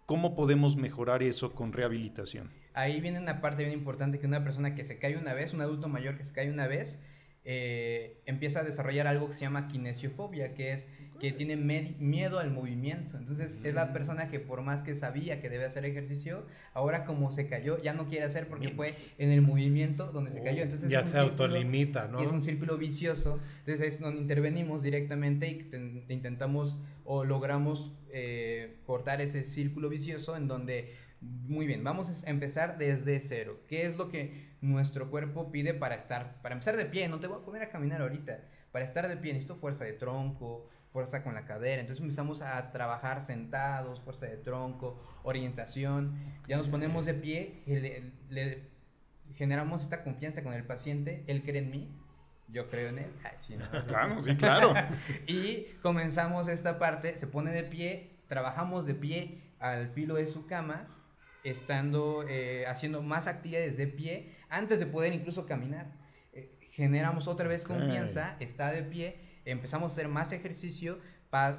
¿Cómo 0.07 0.37
podemos 0.37 0.77
mejorar 0.77 1.25
eso 1.25 1.53
con 1.53 1.73
rehabilitación? 1.73 2.51
Ahí 2.75 3.01
viene 3.01 3.19
una 3.19 3.41
parte 3.41 3.65
bien 3.65 3.75
importante 3.75 4.21
que 4.21 4.27
una 4.27 4.45
persona 4.45 4.77
que 4.77 4.85
se 4.85 4.99
cae 4.99 5.17
una 5.17 5.35
vez, 5.35 5.53
un 5.53 5.61
adulto 5.61 5.89
mayor 5.89 6.17
que 6.17 6.23
se 6.23 6.33
cae 6.33 6.49
una 6.49 6.69
vez, 6.69 7.03
eh, 7.45 8.23
empieza 8.25 8.61
a 8.61 8.63
desarrollar 8.63 9.09
algo 9.09 9.29
que 9.29 9.35
se 9.35 9.41
llama 9.41 9.67
kinesiofobia, 9.67 10.55
que 10.55 10.73
es 10.73 10.87
que 11.19 11.33
tiene 11.33 11.57
miedo 11.57 12.39
al 12.39 12.53
movimiento. 12.53 13.17
Entonces 13.17 13.59
es 13.65 13.75
la 13.75 13.93
persona 13.93 14.29
que 14.29 14.39
por 14.39 14.63
más 14.63 14.83
que 14.83 14.95
sabía 14.95 15.41
que 15.41 15.49
debe 15.49 15.65
hacer 15.65 15.85
ejercicio, 15.85 16.45
ahora 16.73 17.05
como 17.05 17.33
se 17.33 17.49
cayó, 17.49 17.83
ya 17.83 17.93
no 17.93 18.07
quiere 18.07 18.25
hacer 18.25 18.49
porque 18.49 18.69
fue 18.71 18.95
en 19.19 19.31
el 19.31 19.43
movimiento 19.43 20.13
donde 20.13 20.33
se 20.33 20.43
cayó. 20.43 20.63
Entonces 20.63 20.89
ya 20.89 21.03
se 21.03 21.19
autolimita, 21.19 22.07
¿no? 22.07 22.23
Y 22.23 22.27
es 22.27 22.33
un 22.33 22.43
círculo 22.43 22.77
vicioso. 22.77 23.41
Entonces 23.61 23.95
es 23.95 24.01
donde 24.01 24.21
intervenimos 24.21 24.83
directamente 24.83 25.49
y 25.49 26.13
intentamos 26.13 26.77
o 27.05 27.25
logramos 27.25 27.93
eh, 28.19 28.79
cortar 28.87 29.21
ese 29.21 29.45
círculo 29.45 29.91
vicioso 29.91 30.39
en 30.39 30.49
donde, 30.49 30.95
muy 31.21 31.67
bien, 31.67 31.85
vamos 31.85 32.25
a 32.25 32.31
empezar 32.31 32.79
desde 32.79 33.21
cero. 33.21 33.61
¿Qué 33.69 33.85
es 33.85 33.99
lo 33.99 34.09
que 34.09 34.55
nuestro 34.63 35.11
cuerpo 35.11 35.53
pide 35.53 35.75
para 35.75 35.97
estar, 35.97 36.41
para 36.41 36.55
empezar 36.55 36.79
de 36.79 36.87
pie? 36.87 37.09
No 37.09 37.21
te 37.21 37.27
voy 37.27 37.43
a 37.43 37.45
poner 37.45 37.63
a 37.63 37.69
caminar 37.69 38.01
ahorita. 38.01 38.41
Para 38.73 38.87
estar 38.87 39.07
de 39.07 39.19
pie 39.19 39.35
necesito 39.35 39.57
fuerza 39.57 39.85
de 39.85 39.93
tronco, 39.93 40.67
fuerza 40.95 41.23
con 41.23 41.35
la 41.35 41.45
cadera. 41.45 41.83
Entonces 41.83 42.03
empezamos 42.03 42.41
a 42.41 42.73
trabajar 42.73 43.23
sentados, 43.23 44.01
fuerza 44.01 44.25
de 44.25 44.39
tronco, 44.39 44.99
orientación. 45.23 46.15
Ya 46.49 46.57
nos 46.57 46.69
ponemos 46.69 47.05
de 47.05 47.13
pie, 47.13 47.63
generamos 49.35 49.83
esta 49.83 50.03
confianza 50.05 50.43
con 50.43 50.55
el 50.55 50.65
paciente. 50.65 51.23
Él 51.27 51.43
cree 51.43 51.61
en 51.61 51.71
mí, 51.71 51.91
yo 52.49 52.69
creo 52.69 52.89
en 52.91 52.99
él. 52.99 53.11
Claro, 53.87 54.21
sí, 54.21 54.37
claro. 54.37 54.75
y 55.27 55.67
comenzamos 55.83 56.49
esta 56.49 56.79
parte, 56.79 57.17
se 57.17 57.27
pone 57.27 57.53
de 57.53 57.63
pie, 57.63 58.11
trabajamos 58.29 58.87
de 58.87 58.95
pie 58.95 59.43
al 59.59 59.89
filo 59.91 60.17
de 60.17 60.27
su 60.27 60.47
cama, 60.47 60.89
estando 61.45 62.25
eh, 62.29 62.67
haciendo 62.67 63.03
más 63.03 63.29
actividades 63.29 63.77
de 63.77 63.87
pie 63.87 64.35
antes 64.49 64.79
de 64.79 64.87
poder 64.87 65.13
incluso 65.13 65.47
caminar. 65.47 65.87
Eh, 66.33 66.51
generamos 66.73 67.29
otra 67.29 67.47
vez 67.47 67.65
confianza, 67.65 68.37
está 68.41 68.73
de 68.73 68.83
pie 68.83 69.27
empezamos 69.47 69.93
a 69.93 69.95
hacer 69.95 70.09
más 70.09 70.33
ejercicio, 70.33 70.99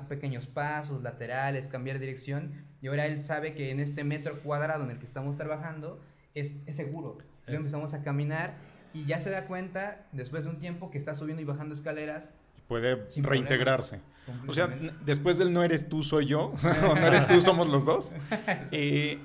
pequeños 0.10 0.48
pasos, 0.48 1.04
laterales, 1.04 1.68
cambiar 1.68 2.00
dirección, 2.00 2.66
y 2.82 2.88
ahora 2.88 3.06
él 3.06 3.22
sabe 3.22 3.54
que 3.54 3.72
en 3.72 3.80
este 3.80 4.04
metro 4.04 4.42
cuadrado 4.42 4.84
en 4.84 4.92
el 4.92 5.00
que 5.00 5.06
estamos 5.06 5.38
trabajando 5.38 6.02
es, 6.34 6.56
seguro. 6.70 7.18
Luego 7.46 7.60
empezamos 7.60 7.94
a 7.94 8.04
caminar 8.04 8.56
y 8.94 9.06
ya 9.06 9.22
se 9.22 9.30
da 9.30 9.46
cuenta, 9.46 10.06
después 10.12 10.44
de 10.44 10.50
un 10.50 10.60
tiempo, 10.60 10.92
que 10.92 10.98
está 10.98 11.16
subiendo 11.16 11.42
y 11.42 11.46
bajando 11.46 11.74
escaleras. 11.74 12.32
Puede 12.68 13.08
reintegrarse. 13.18 14.02
O 14.48 14.54
sea, 14.54 14.68
después 15.06 15.38
del 15.38 15.54
no 15.54 15.64
eres 15.64 15.88
tú, 15.88 16.04
soy 16.04 16.26
yo, 16.26 16.54
o 16.90 16.96
no 16.96 17.08
eres 17.08 17.28
tú, 17.28 17.40
somos 17.42 17.70
los 17.70 17.86
dos. 17.86 18.16
Eh, 18.72 19.20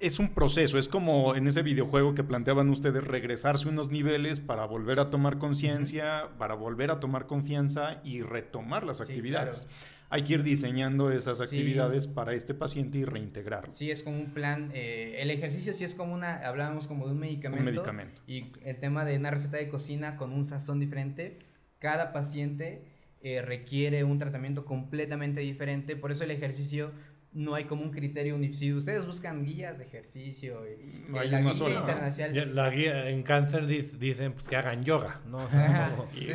es 0.00 0.18
un 0.18 0.28
proceso, 0.32 0.78
es 0.78 0.88
como 0.88 1.34
en 1.34 1.46
ese 1.48 1.62
videojuego 1.62 2.14
que 2.14 2.22
planteaban 2.22 2.70
ustedes, 2.70 3.02
regresarse 3.04 3.68
unos 3.68 3.90
niveles 3.90 4.40
para 4.40 4.64
volver 4.64 5.00
a 5.00 5.10
tomar 5.10 5.38
conciencia, 5.38 6.28
para 6.38 6.54
volver 6.54 6.90
a 6.90 7.00
tomar 7.00 7.26
confianza 7.26 8.00
y 8.04 8.22
retomar 8.22 8.84
las 8.84 9.00
actividades. 9.00 9.68
Hay 10.10 10.22
que 10.24 10.34
ir 10.34 10.42
diseñando 10.42 11.10
esas 11.10 11.40
actividades 11.40 12.06
para 12.06 12.32
este 12.32 12.54
paciente 12.54 12.98
y 12.98 13.04
reintegrarlo. 13.04 13.70
Sí, 13.70 13.90
es 13.90 14.02
como 14.02 14.18
un 14.18 14.32
plan. 14.32 14.70
Eh, 14.72 15.16
el 15.20 15.30
ejercicio 15.30 15.74
sí 15.74 15.84
es 15.84 15.94
como 15.94 16.14
una, 16.14 16.36
hablábamos 16.46 16.86
como 16.86 17.06
de 17.06 17.12
un 17.12 17.18
medicamento. 17.18 17.68
Un 17.68 17.74
medicamento. 17.74 18.22
Y 18.26 18.52
el 18.64 18.76
tema 18.76 19.04
de 19.04 19.16
una 19.16 19.30
receta 19.30 19.58
de 19.58 19.68
cocina 19.68 20.16
con 20.16 20.32
un 20.32 20.46
sazón 20.46 20.80
diferente, 20.80 21.38
cada 21.78 22.12
paciente 22.12 22.82
eh, 23.20 23.42
requiere 23.42 24.04
un 24.04 24.18
tratamiento 24.18 24.64
completamente 24.64 25.40
diferente. 25.40 25.96
Por 25.96 26.12
eso 26.12 26.24
el 26.24 26.30
ejercicio 26.30 26.92
no 27.38 27.54
hay 27.54 27.64
como 27.64 27.84
un 27.84 27.90
criterio 27.90 28.36
Si 28.52 28.72
Ustedes 28.72 29.06
buscan 29.06 29.44
guías 29.44 29.78
de 29.78 29.84
ejercicio 29.84 30.62
y, 30.66 31.08
no 31.08 31.20
hay 31.20 31.30
la 31.30 31.40
guía 31.40 31.50
internacional. 31.52 32.54
La 32.54 32.70
guía 32.70 33.08
en 33.10 33.22
cáncer 33.22 33.66
dicen 33.66 34.32
pues, 34.32 34.46
que 34.48 34.56
hagan 34.56 34.84
yoga, 34.84 35.20
¿no? 35.26 35.38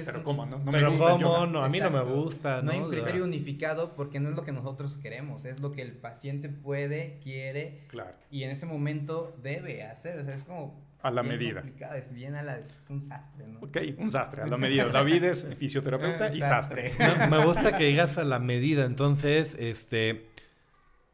pero 0.05 0.23
cómo, 0.23 0.45
no, 0.45 0.63
pero 0.63 0.91
me 0.91 0.97
gusta 0.97 1.11
cómo, 1.11 1.45
no, 1.45 1.63
a 1.63 1.69
mí 1.69 1.79
no 1.79 1.91
me 1.91 2.03
gusta. 2.03 2.61
No, 2.61 2.71
hay 2.71 2.79
un 2.79 2.89
criterio 2.89 3.25
unificado 3.25 3.95
porque 3.95 4.21
no 4.21 4.29
es 4.29 4.35
lo 4.35 4.45
que 4.45 4.53
nosotros 4.53 4.97
queremos, 4.97 5.43
es 5.43 5.59
lo 5.59 5.73
que 5.73 5.81
el 5.81 5.91
paciente 5.91 6.47
puede, 6.47 7.19
quiere 7.21 7.81
claro. 7.87 8.15
y 8.31 8.43
en 8.43 8.51
ese 8.51 8.65
momento 8.65 9.35
debe 9.43 9.83
hacer. 9.83 10.19
O 10.19 10.23
sea, 10.23 10.33
es 10.33 10.45
como 10.45 10.81
a 11.01 11.11
la 11.11 11.21
medida. 11.21 11.63
Es 11.95 12.13
bien 12.13 12.35
a 12.35 12.43
la 12.43 12.61
un 12.87 13.01
sastre, 13.01 13.45
¿no? 13.45 13.59
Ok, 13.59 13.77
un 13.97 14.09
sastre, 14.09 14.43
a 14.43 14.47
la 14.47 14.57
medida. 14.57 14.87
David 14.87 15.25
es 15.25 15.45
fisioterapeuta 15.57 16.33
y 16.33 16.39
sastre. 16.39 16.93
me 17.29 17.45
gusta 17.45 17.75
que 17.75 17.87
digas 17.87 18.17
a 18.17 18.23
la 18.23 18.39
medida, 18.39 18.85
entonces, 18.85 19.57
este 19.59 20.32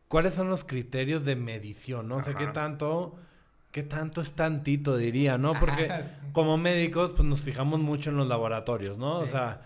¿cuáles 0.09 0.33
son 0.33 0.49
los 0.49 0.65
criterios 0.65 1.23
de 1.23 1.37
medición? 1.37 2.09
¿no? 2.09 2.17
O 2.17 2.21
sea, 2.21 2.33
¿qué 2.33 2.47
tanto, 2.47 3.15
qué 3.71 3.83
tanto 3.83 4.19
es 4.19 4.31
tantito, 4.31 4.97
diría, 4.97 5.37
¿no? 5.37 5.57
Porque 5.57 5.89
como 6.33 6.57
médicos, 6.57 7.11
pues 7.11 7.23
nos 7.23 7.41
fijamos 7.41 7.79
mucho 7.79 8.09
en 8.09 8.17
los 8.17 8.27
laboratorios, 8.27 8.97
¿no? 8.97 9.19
O 9.19 9.27
sea, 9.27 9.61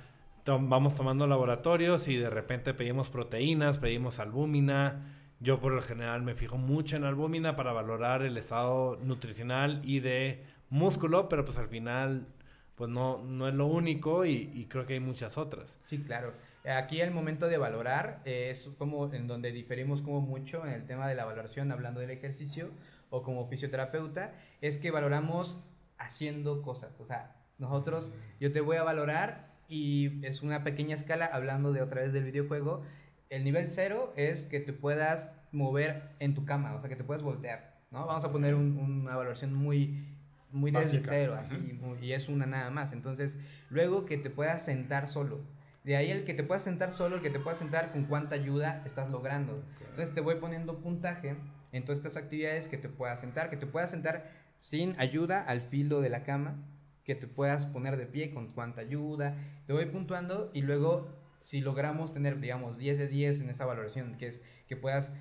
vamos 0.46 0.96
tomando 0.96 1.26
laboratorios 1.26 2.08
y 2.08 2.18
de 2.18 2.30
repente 2.30 2.76
pedimos 2.76 3.10
proteínas, 3.10 3.80
pedimos 3.80 4.20
albúmina. 4.20 5.16
Yo 5.40 5.60
por 5.60 5.74
lo 5.74 5.82
general 5.82 6.22
me 6.22 6.36
fijo 6.36 6.58
mucho 6.58 6.96
en 6.96 7.06
albúmina 7.06 7.56
para 7.56 7.74
valorar 7.74 8.22
el 8.22 8.38
estado 8.38 8.98
nutricional 9.02 9.82
y 9.84 10.00
de 10.02 10.46
músculo, 10.70 11.28
pero 11.28 11.44
pues 11.44 11.58
al 11.58 11.68
final 11.68 12.28
pues 12.76 12.90
no, 12.90 13.24
no 13.24 13.48
es 13.48 13.54
lo 13.54 13.68
único 13.68 14.26
y, 14.26 14.52
y 14.54 14.66
creo 14.66 14.86
que 14.86 14.94
hay 14.94 15.00
muchas 15.00 15.38
otras. 15.38 15.80
Sí, 15.86 16.00
claro. 16.00 16.34
Aquí 16.65 17.01
el 17.01 17.12
momento 17.12 17.48
de 17.48 17.58
valorar 17.58 18.22
eh, 18.24 18.50
es 18.50 18.70
como 18.77 19.13
en 19.13 19.27
donde 19.27 19.51
diferimos 19.51 20.01
como 20.01 20.22
mucho 20.22 20.65
en 20.65 20.74
el 20.74 20.86
tema 20.86 21.08
de 21.10 21.15
la 21.15 21.25
valoración, 21.25 21.72
hablando 21.72 22.00
del 22.00 22.12
ejercicio 22.12 22.72
o 23.10 23.22
como 23.22 23.48
fisioterapeuta, 23.48 24.34
es 24.62 24.77
que 24.77 24.89
valoramos 24.89 25.62
haciendo 25.98 26.62
cosas. 26.62 27.00
O 27.00 27.05
sea, 27.05 27.36
nosotros, 27.58 28.13
yo 28.39 28.51
te 28.51 28.62
voy 28.62 28.77
a 28.77 28.84
valorar 28.84 29.51
y 29.67 30.25
es 30.25 30.41
una 30.41 30.63
pequeña 30.63 30.96
escala, 30.96 31.25
hablando 31.25 31.74
de 31.74 31.82
otra 31.82 32.01
vez 32.01 32.13
del 32.13 32.24
videojuego. 32.24 32.84
El 33.29 33.43
nivel 33.43 33.70
cero 33.70 34.13
es 34.15 34.46
que 34.46 34.60
te 34.60 34.74
puedas 34.74 35.32
mover 35.51 36.03
en 36.20 36.34
tu 36.34 36.46
cama, 36.46 36.75
o 36.75 36.79
sea, 36.79 36.89
que 36.89 36.96
te 36.96 37.03
puedas 37.03 37.24
voltear, 37.24 37.82
¿no? 37.91 38.05
Vamos 38.05 38.24
a 38.25 38.32
poner 38.32 38.55
una 38.55 39.15
valoración 39.15 39.53
muy, 39.53 40.05
muy 40.51 40.72
desde 40.72 41.01
cero, 41.01 41.36
así, 41.39 41.79
y 42.01 42.12
es 42.13 42.29
una 42.29 42.46
nada 42.46 42.70
más. 42.70 42.93
Entonces, 42.93 43.39
luego 43.70 44.05
que 44.05 44.17
te 44.17 44.29
puedas 44.29 44.63
sentar 44.63 45.08
solo. 45.08 45.41
De 45.84 45.98
ahí 45.98 46.12
el 46.12 46.24
que 46.24 46.34
te 46.34 46.44
puedas 46.44 46.63
sentar 46.63 46.92
solo, 46.92 47.18
el 47.18 47.22
que 47.22 47.30
te 47.30 47.40
puedas 47.40 47.60
sentar 47.60 47.92
con 47.92 48.06
cuánta 48.06 48.36
ayuda 48.36 48.82
estás 48.86 49.10
logrando. 49.12 49.63
Entonces 49.82 50.16
te 50.16 50.22
voy 50.22 50.36
poniendo 50.36 50.80
puntaje 50.80 51.36
en 51.74 51.84
todas 51.84 52.00
estas 52.00 52.16
actividades 52.16 52.68
que 52.68 52.78
te 52.78 52.88
puedas 52.88 53.20
sentar, 53.20 53.50
que 53.50 53.58
te 53.58 53.68
puedas 53.68 53.92
sentar 53.92 54.32
sin 54.58 54.98
ayuda 55.00 55.42
al 55.42 55.62
filo 55.62 56.00
de 56.00 56.10
la 56.10 56.24
cama, 56.24 56.56
que 57.04 57.16
te 57.16 57.28
puedas 57.28 57.66
poner 57.66 57.98
de 57.98 58.06
pie 58.06 58.34
con 58.34 58.54
cuánta 58.54 58.82
ayuda. 58.82 59.36
Te 59.68 59.74
voy 59.74 59.86
puntuando 59.88 60.52
y 60.54 60.62
luego 60.62 61.10
si 61.42 61.60
logramos 61.60 62.13
tener, 62.13 62.40
digamos, 62.40 62.78
10 62.78 62.98
de 62.98 63.08
10 63.10 63.42
en 63.42 63.50
esa 63.50 63.66
valoración, 63.66 64.18
que 64.18 64.28
es 64.28 64.42
que 64.68 64.78
puedas 64.78 65.12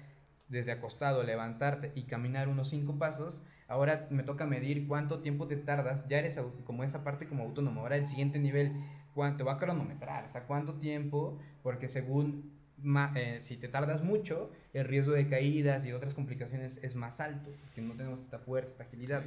desde 0.49 0.71
acostado 0.71 1.25
levantarte 1.25 1.91
y 1.97 2.05
caminar 2.05 2.49
unos 2.49 2.71
5 2.71 2.99
pasos, 2.99 3.43
ahora 3.67 4.07
me 4.11 4.23
toca 4.23 4.47
medir 4.47 4.87
cuánto 4.87 5.21
tiempo 5.21 5.49
te 5.49 5.57
tardas, 5.57 6.07
ya 6.09 6.19
eres 6.19 6.39
como 6.65 6.85
esa 6.85 7.03
parte 7.03 7.27
como 7.27 7.43
autónomo. 7.43 7.81
Ahora 7.81 7.97
el 7.97 8.07
siguiente 8.07 8.39
nivel 8.39 8.75
cuánto 9.15 9.45
va 9.45 9.55
a 9.55 9.59
cronometrar, 9.59 10.25
o 10.25 10.31
sea, 10.31 10.43
cuánto 10.45 10.75
tiempo, 10.75 11.39
porque 11.63 11.89
según 11.89 12.53
eh, 13.15 13.39
si 13.41 13.57
te 13.57 13.69
tardas 13.69 14.03
mucho, 14.03 14.51
el 14.73 14.87
riesgo 14.87 15.13
de 15.13 15.29
caídas 15.29 15.87
y 15.87 15.93
otras 15.93 16.15
complicaciones 16.15 16.81
es 16.83 16.97
más 16.97 17.21
alto, 17.21 17.51
porque 17.65 17.81
no 17.81 17.95
tenemos 17.95 18.21
esta 18.21 18.39
fuerza, 18.39 18.71
esta 18.71 18.85
agilidad. 18.85 19.23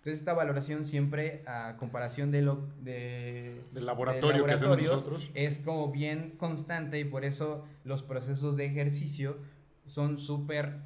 Entonces 0.00 0.20
esta 0.20 0.32
valoración 0.32 0.86
siempre 0.86 1.42
a 1.46 1.76
comparación 1.78 2.30
de 2.30 2.40
lo 2.40 2.68
de, 2.80 3.60
del 3.72 3.84
laboratorio 3.84 4.46
que 4.46 4.54
hacemos 4.54 4.80
nosotros 4.80 5.30
es 5.34 5.58
como 5.58 5.92
bien 5.92 6.36
constante 6.38 6.98
y 6.98 7.04
por 7.04 7.26
eso 7.26 7.66
los 7.84 8.02
procesos 8.02 8.56
de 8.56 8.64
ejercicio 8.64 9.36
son 9.84 10.18
súper 10.18 10.78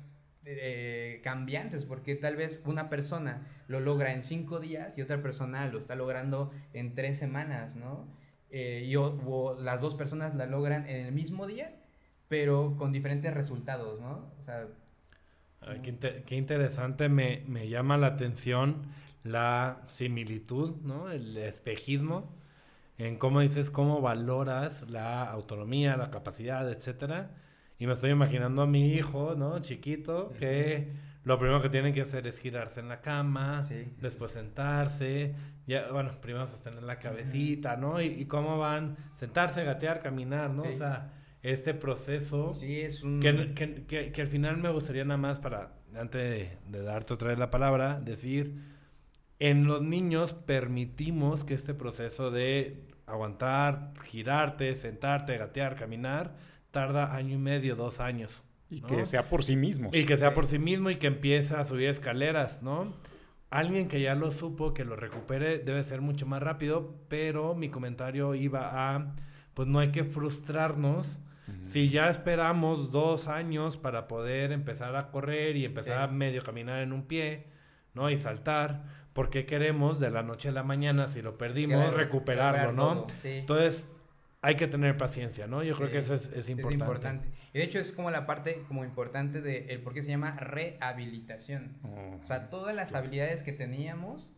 eh, 0.44 1.20
cambiantes 1.22 1.84
porque 1.84 2.16
tal 2.16 2.34
vez 2.34 2.60
una 2.66 2.90
persona 2.90 3.46
lo 3.68 3.78
logra 3.78 4.12
en 4.12 4.22
cinco 4.22 4.58
días 4.58 4.98
y 4.98 5.02
otra 5.02 5.22
persona 5.22 5.68
lo 5.68 5.78
está 5.78 5.94
logrando 5.94 6.50
en 6.72 6.96
tres 6.96 7.16
semanas, 7.16 7.76
¿no? 7.76 8.08
Eh, 8.50 8.84
y 8.86 8.96
o, 8.96 9.56
las 9.60 9.80
dos 9.80 9.94
personas 9.94 10.34
la 10.34 10.46
logran 10.46 10.88
en 10.88 11.06
el 11.06 11.12
mismo 11.12 11.46
día, 11.46 11.74
pero 12.28 12.76
con 12.78 12.92
diferentes 12.92 13.32
resultados, 13.34 14.00
¿no? 14.00 14.30
O 14.40 14.44
sea, 14.44 14.66
qué, 15.82 16.36
interesante, 16.36 17.08
me, 17.08 17.42
me, 17.46 17.68
llama 17.68 17.96
la 17.96 18.08
atención 18.08 18.82
la 19.22 19.82
similitud, 19.86 20.76
¿no? 20.82 21.10
El 21.10 21.36
espejismo 21.36 22.34
en 22.98 23.16
cómo 23.18 23.40
dices, 23.40 23.70
cómo 23.70 24.00
valoras 24.00 24.88
la 24.88 25.24
autonomía, 25.24 25.96
la 25.96 26.10
capacidad, 26.10 26.70
etcétera. 26.70 27.30
Y 27.78 27.86
me 27.86 27.94
estoy 27.94 28.10
imaginando 28.10 28.62
a 28.62 28.66
mi 28.66 28.92
hijo, 28.92 29.34
¿no? 29.36 29.58
Chiquito, 29.60 30.32
que 30.38 30.92
lo 31.24 31.38
primero 31.38 31.60
que 31.62 31.70
tienen 31.70 31.94
que 31.94 32.02
hacer 32.02 32.26
es 32.26 32.38
girarse 32.38 32.80
en 32.80 32.88
la 32.88 33.00
cama, 33.00 33.66
después 34.00 34.32
sentarse, 34.32 35.34
ya, 35.66 35.90
bueno, 35.90 36.10
primero 36.20 36.46
sostener 36.46 36.82
la 36.82 36.98
cabecita, 36.98 37.76
¿no? 37.76 38.00
Y, 38.00 38.26
cómo 38.26 38.58
van 38.58 38.96
sentarse, 39.16 39.64
gatear, 39.64 40.02
caminar, 40.02 40.50
¿no? 40.50 40.62
O 40.62 40.72
sea, 40.72 41.12
este 41.42 41.72
proceso. 41.74 42.50
Sí, 42.50 42.80
es 42.80 43.02
un. 43.02 43.20
Que, 43.20 43.54
que, 43.86 44.12
que, 44.12 44.20
al 44.20 44.26
final 44.26 44.58
me 44.58 44.70
gustaría 44.70 45.04
nada 45.04 45.18
más 45.18 45.38
para, 45.38 45.72
antes 45.94 46.20
de, 46.20 46.58
de, 46.68 46.82
darte 46.82 47.14
otra 47.14 47.28
vez 47.28 47.38
la 47.38 47.50
palabra, 47.50 48.00
decir: 48.00 48.60
en 49.38 49.66
los 49.66 49.82
niños 49.82 50.34
permitimos 50.34 51.44
que 51.44 51.54
este 51.54 51.72
proceso 51.72 52.30
de 52.30 52.84
aguantar, 53.06 53.92
girarte, 54.04 54.74
sentarte, 54.74 55.38
gatear, 55.38 55.76
caminar, 55.76 56.36
tarda 56.70 57.14
año 57.14 57.34
y 57.36 57.38
medio, 57.38 57.76
dos 57.76 58.00
años. 58.00 58.42
Y 58.76 58.80
que 58.82 59.04
sea 59.04 59.28
por 59.28 59.44
sí 59.44 59.56
mismo. 59.56 59.90
Y 59.92 60.04
que 60.04 60.16
sea 60.16 60.34
por 60.34 60.46
sí 60.46 60.58
mismo 60.58 60.90
y 60.90 60.96
que 60.96 61.06
empiece 61.06 61.54
a 61.54 61.64
subir 61.64 61.88
escaleras, 61.88 62.62
¿no? 62.62 62.94
Alguien 63.50 63.88
que 63.88 64.00
ya 64.00 64.14
lo 64.14 64.32
supo, 64.32 64.74
que 64.74 64.84
lo 64.84 64.96
recupere, 64.96 65.58
debe 65.58 65.82
ser 65.84 66.00
mucho 66.00 66.26
más 66.26 66.42
rápido, 66.42 66.96
pero 67.08 67.54
mi 67.54 67.68
comentario 67.68 68.34
iba 68.34 68.94
a, 68.94 69.14
pues 69.54 69.68
no 69.68 69.78
hay 69.78 69.90
que 69.90 70.04
frustrarnos. 70.04 71.20
Si 71.66 71.90
ya 71.90 72.08
esperamos 72.08 72.90
dos 72.90 73.28
años 73.28 73.76
para 73.76 74.08
poder 74.08 74.50
empezar 74.50 74.96
a 74.96 75.10
correr 75.10 75.56
y 75.56 75.66
empezar 75.66 75.98
a 75.98 76.06
medio 76.06 76.42
caminar 76.42 76.80
en 76.80 76.92
un 76.92 77.06
pie, 77.06 77.46
¿no? 77.92 78.10
Y 78.10 78.16
saltar, 78.16 78.84
¿por 79.12 79.28
qué 79.28 79.44
queremos 79.44 80.00
de 80.00 80.10
la 80.10 80.22
noche 80.22 80.48
a 80.48 80.52
la 80.52 80.62
mañana, 80.62 81.06
si 81.06 81.20
lo 81.20 81.36
perdimos, 81.36 81.92
recuperarlo, 81.92 82.72
¿no? 82.72 83.06
Entonces, 83.22 83.88
hay 84.44 84.56
que 84.56 84.66
tener 84.66 84.96
paciencia, 84.96 85.46
¿no? 85.46 85.62
Yo 85.62 85.74
creo 85.74 85.90
que 85.90 85.98
eso 85.98 86.12
es, 86.12 86.26
es, 86.28 86.50
importante. 86.50 86.74
Es 86.74 86.80
importante. 86.80 87.28
Y 87.54 87.58
de 87.58 87.64
hecho 87.64 87.78
es 87.78 87.92
como 87.92 88.10
la 88.10 88.26
parte 88.26 88.64
como 88.66 88.84
importante 88.84 89.40
de 89.40 89.66
el 89.68 89.80
por 89.80 89.94
qué 89.94 90.02
se 90.02 90.10
llama 90.10 90.32
rehabilitación. 90.32 91.76
O 92.20 92.26
sea, 92.26 92.50
todas 92.50 92.74
las 92.74 92.96
habilidades 92.96 93.44
que 93.44 93.52
teníamos 93.52 94.32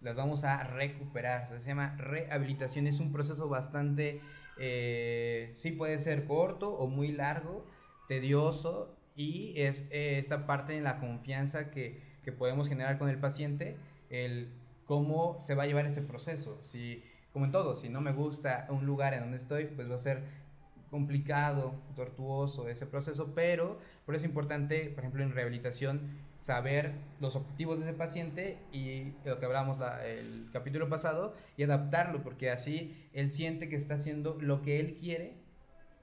las 0.00 0.16
vamos 0.16 0.44
a 0.44 0.64
recuperar. 0.64 1.44
O 1.44 1.48
sea, 1.50 1.60
se 1.60 1.68
llama 1.68 1.94
rehabilitación. 1.98 2.86
Es 2.86 3.00
un 3.00 3.12
proceso 3.12 3.50
bastante, 3.50 4.22
eh, 4.58 5.52
sí 5.54 5.72
puede 5.72 5.98
ser 5.98 6.24
corto 6.24 6.72
o 6.72 6.86
muy 6.86 7.12
largo, 7.12 7.66
tedioso 8.08 8.96
y 9.14 9.52
es 9.60 9.86
eh, 9.90 10.18
esta 10.18 10.46
parte 10.46 10.76
en 10.78 10.84
la 10.84 11.00
confianza 11.00 11.70
que, 11.70 12.00
que 12.24 12.32
podemos 12.32 12.66
generar 12.66 12.98
con 12.98 13.10
el 13.10 13.18
paciente, 13.18 13.76
el 14.08 14.48
cómo 14.86 15.38
se 15.38 15.54
va 15.54 15.64
a 15.64 15.66
llevar 15.66 15.84
ese 15.84 16.00
proceso. 16.00 16.62
Si 16.62 17.04
como 17.34 17.44
en 17.44 17.52
todo, 17.52 17.74
si 17.74 17.90
no 17.90 18.00
me 18.00 18.12
gusta 18.12 18.66
un 18.70 18.86
lugar 18.86 19.12
en 19.12 19.20
donde 19.20 19.36
estoy, 19.36 19.66
pues 19.66 19.90
va 19.90 19.96
a 19.96 19.98
ser 19.98 20.22
complicado, 20.94 21.74
tortuoso 21.96 22.68
ese 22.68 22.86
proceso, 22.86 23.34
pero 23.34 23.80
por 24.06 24.14
eso 24.14 24.24
es 24.24 24.28
importante, 24.28 24.90
por 24.90 25.00
ejemplo, 25.00 25.24
en 25.24 25.32
rehabilitación, 25.32 26.02
saber 26.38 26.92
los 27.18 27.34
objetivos 27.34 27.80
de 27.80 27.86
ese 27.86 27.94
paciente 27.94 28.58
y 28.72 29.12
lo 29.24 29.40
que 29.40 29.46
hablamos 29.46 29.76
el 30.06 30.46
capítulo 30.52 30.88
pasado 30.88 31.34
y 31.56 31.64
adaptarlo, 31.64 32.22
porque 32.22 32.48
así 32.50 32.94
él 33.12 33.32
siente 33.32 33.68
que 33.68 33.74
está 33.74 33.94
haciendo 33.94 34.38
lo 34.40 34.62
que 34.62 34.78
él 34.78 34.94
quiere 34.94 35.34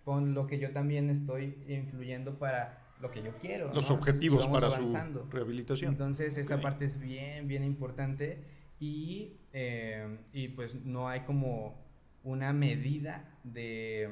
con 0.04 0.34
lo 0.34 0.46
que 0.46 0.60
yo 0.60 0.72
también 0.72 1.10
estoy 1.10 1.56
influyendo 1.70 2.38
para 2.38 2.84
lo 3.00 3.12
que 3.12 3.24
yo 3.24 3.32
quiero. 3.40 3.74
Los 3.74 3.92
objetivos 3.92 4.46
para 4.48 4.72
su 4.72 4.94
rehabilitación. 5.32 5.94
Entonces 5.94 6.38
esa 6.38 6.60
parte 6.60 6.84
es 6.84 7.00
bien, 7.00 7.48
bien 7.48 7.64
importante 7.64 8.44
y 8.78 9.38
eh, 9.54 10.18
y 10.34 10.50
pues 10.50 10.76
no 10.86 11.08
hay 11.08 11.22
como 11.22 11.76
una 12.24 12.54
medida 12.54 13.38
de 13.44 14.10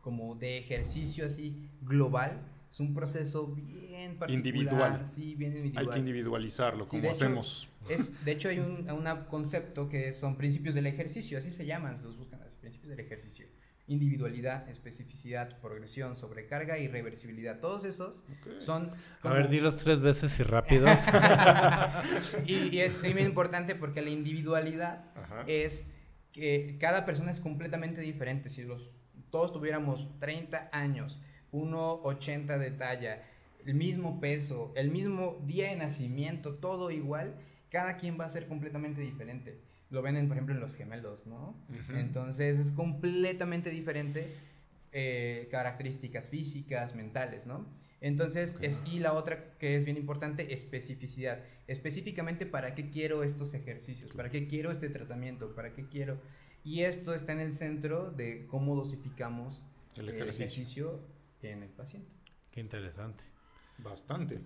como 0.00 0.34
de 0.34 0.58
ejercicio 0.58 1.26
así 1.26 1.68
global 1.82 2.40
es 2.70 2.80
un 2.80 2.94
proceso 2.94 3.48
bien 3.48 4.18
particular 4.18 4.46
individual 4.46 5.06
sí 5.06 5.34
bien 5.34 5.56
individual 5.56 5.86
hay 5.86 5.92
que 5.92 5.98
individualizarlo 5.98 6.86
como 6.86 7.10
hacemos 7.10 7.68
es 7.88 8.24
de 8.24 8.32
hecho 8.32 8.48
hay 8.48 8.58
un, 8.58 8.86
concepto 9.28 9.88
que 9.88 10.12
son 10.12 10.36
principios 10.36 10.74
del 10.74 10.86
ejercicio 10.86 11.38
así 11.38 11.50
se 11.50 11.66
llaman 11.66 12.00
los 12.02 12.16
buscan 12.16 12.40
los 12.40 12.56
principios 12.56 12.90
del 12.90 13.00
ejercicio 13.00 13.46
individualidad, 13.88 14.68
especificidad, 14.68 15.58
progresión, 15.60 16.14
sobrecarga 16.14 16.78
y 16.78 16.88
reversibilidad. 16.88 17.58
Todos 17.58 17.84
esos 17.84 18.22
son... 18.60 18.92
A 19.22 19.32
ver, 19.32 19.48
dilos 19.48 19.78
tres 19.78 20.00
veces 20.00 20.38
y 20.38 20.42
rápido. 20.42 20.86
y, 22.46 22.78
es 22.78 23.02
muy 23.02 23.22
importante 23.22 23.74
porque 23.74 24.02
la 24.02 24.10
individualidad 24.10 25.06
es 25.46 25.86
que 26.32 26.76
cada 26.78 27.06
persona 27.06 27.30
es 27.30 27.40
completamente 27.40 28.02
diferente. 28.02 28.50
Si 28.50 28.62
los, 28.62 28.90
todos 29.30 29.52
tuviéramos 29.52 30.08
30 30.20 30.70
años, 30.72 31.20
1,80 31.52 32.58
de 32.58 32.70
talla, 32.72 33.22
el 33.66 33.74
mismo 33.74 34.20
peso, 34.20 34.72
el 34.76 34.90
mismo 34.90 35.38
día 35.46 35.70
de 35.70 35.76
nacimiento, 35.76 36.54
todo 36.54 36.90
igual, 36.90 37.34
cada 37.70 37.96
quien 37.96 38.18
va 38.18 38.24
a 38.24 38.30
ser 38.30 38.46
completamente 38.46 39.00
diferente 39.00 39.58
lo 39.90 40.02
ven, 40.02 40.28
por 40.28 40.36
ejemplo, 40.36 40.54
en 40.54 40.60
los 40.60 40.76
gemelos, 40.76 41.26
¿no? 41.26 41.54
Entonces 41.94 42.58
es 42.58 42.70
completamente 42.72 43.70
diferente 43.70 44.34
eh, 44.92 45.48
características 45.50 46.28
físicas, 46.28 46.94
mentales, 46.94 47.46
¿no? 47.46 47.66
Entonces, 48.00 48.56
es, 48.60 48.80
y 48.84 49.00
la 49.00 49.12
otra 49.14 49.56
que 49.58 49.76
es 49.76 49.84
bien 49.84 49.96
importante, 49.96 50.52
especificidad. 50.52 51.40
Específicamente, 51.66 52.46
¿para 52.46 52.74
qué 52.74 52.90
quiero 52.90 53.24
estos 53.24 53.54
ejercicios? 53.54 54.12
¿Para 54.12 54.30
qué 54.30 54.46
quiero 54.46 54.70
este 54.70 54.88
tratamiento? 54.88 55.54
¿Para 55.54 55.72
qué 55.72 55.86
quiero? 55.88 56.18
Y 56.68 56.82
esto 56.82 57.14
está 57.14 57.32
en 57.32 57.40
el 57.40 57.54
centro 57.54 58.10
de 58.10 58.46
cómo 58.46 58.76
dosificamos 58.76 59.62
el 59.96 60.10
ejercicio, 60.10 61.00
en 61.40 61.62
el 61.62 61.70
paciente. 61.70 62.10
Qué 62.50 62.60
interesante. 62.60 63.24
Bastante. 63.78 64.42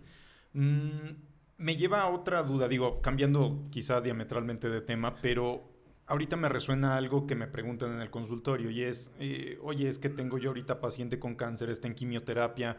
Mm, 0.52 1.16
me 1.58 1.76
lleva 1.76 2.02
a 2.02 2.11
otra 2.11 2.44
duda, 2.44 2.68
digo, 2.68 3.02
cambiando 3.02 3.66
quizá 3.72 4.00
diametralmente 4.00 4.70
de 4.70 4.80
tema, 4.82 5.16
pero 5.20 5.68
ahorita 6.06 6.37
me 6.37 6.48
resuena 6.48 6.96
algo 6.96 7.26
que 7.26 7.35
me 7.35 7.48
preguntan 7.48 7.92
en 7.94 8.00
el 8.00 8.11
consultorio 8.11 8.70
y 8.70 8.85
es, 8.85 9.12
eh, 9.18 9.58
oye, 9.61 9.88
es 9.88 9.98
que 9.98 10.08
tengo 10.08 10.38
yo 10.38 10.50
ahorita 10.50 10.80
paciente 10.80 11.18
con 11.18 11.35
cáncer, 11.35 11.70
está 11.70 11.88
en 11.88 11.96
quimioterapia, 11.96 12.78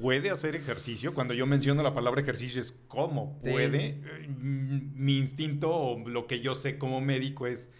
¿puede 0.00 0.30
hacer 0.30 0.56
ejercicio? 0.56 1.12
Cuando 1.12 1.34
yo 1.34 1.44
menciono 1.44 1.82
la 1.82 1.92
palabra 1.92 2.22
ejercicio 2.22 2.58
es 2.58 2.72
¿cómo? 2.88 3.38
¿Puede? 3.40 4.00
Eh, 4.02 4.28
mi 4.28 5.18
instinto 5.18 5.70
o 5.70 6.08
lo 6.08 6.26
que 6.26 6.40
yo 6.40 6.54
sé 6.54 6.78
como 6.78 7.02
médico 7.02 7.46
es 7.46 7.70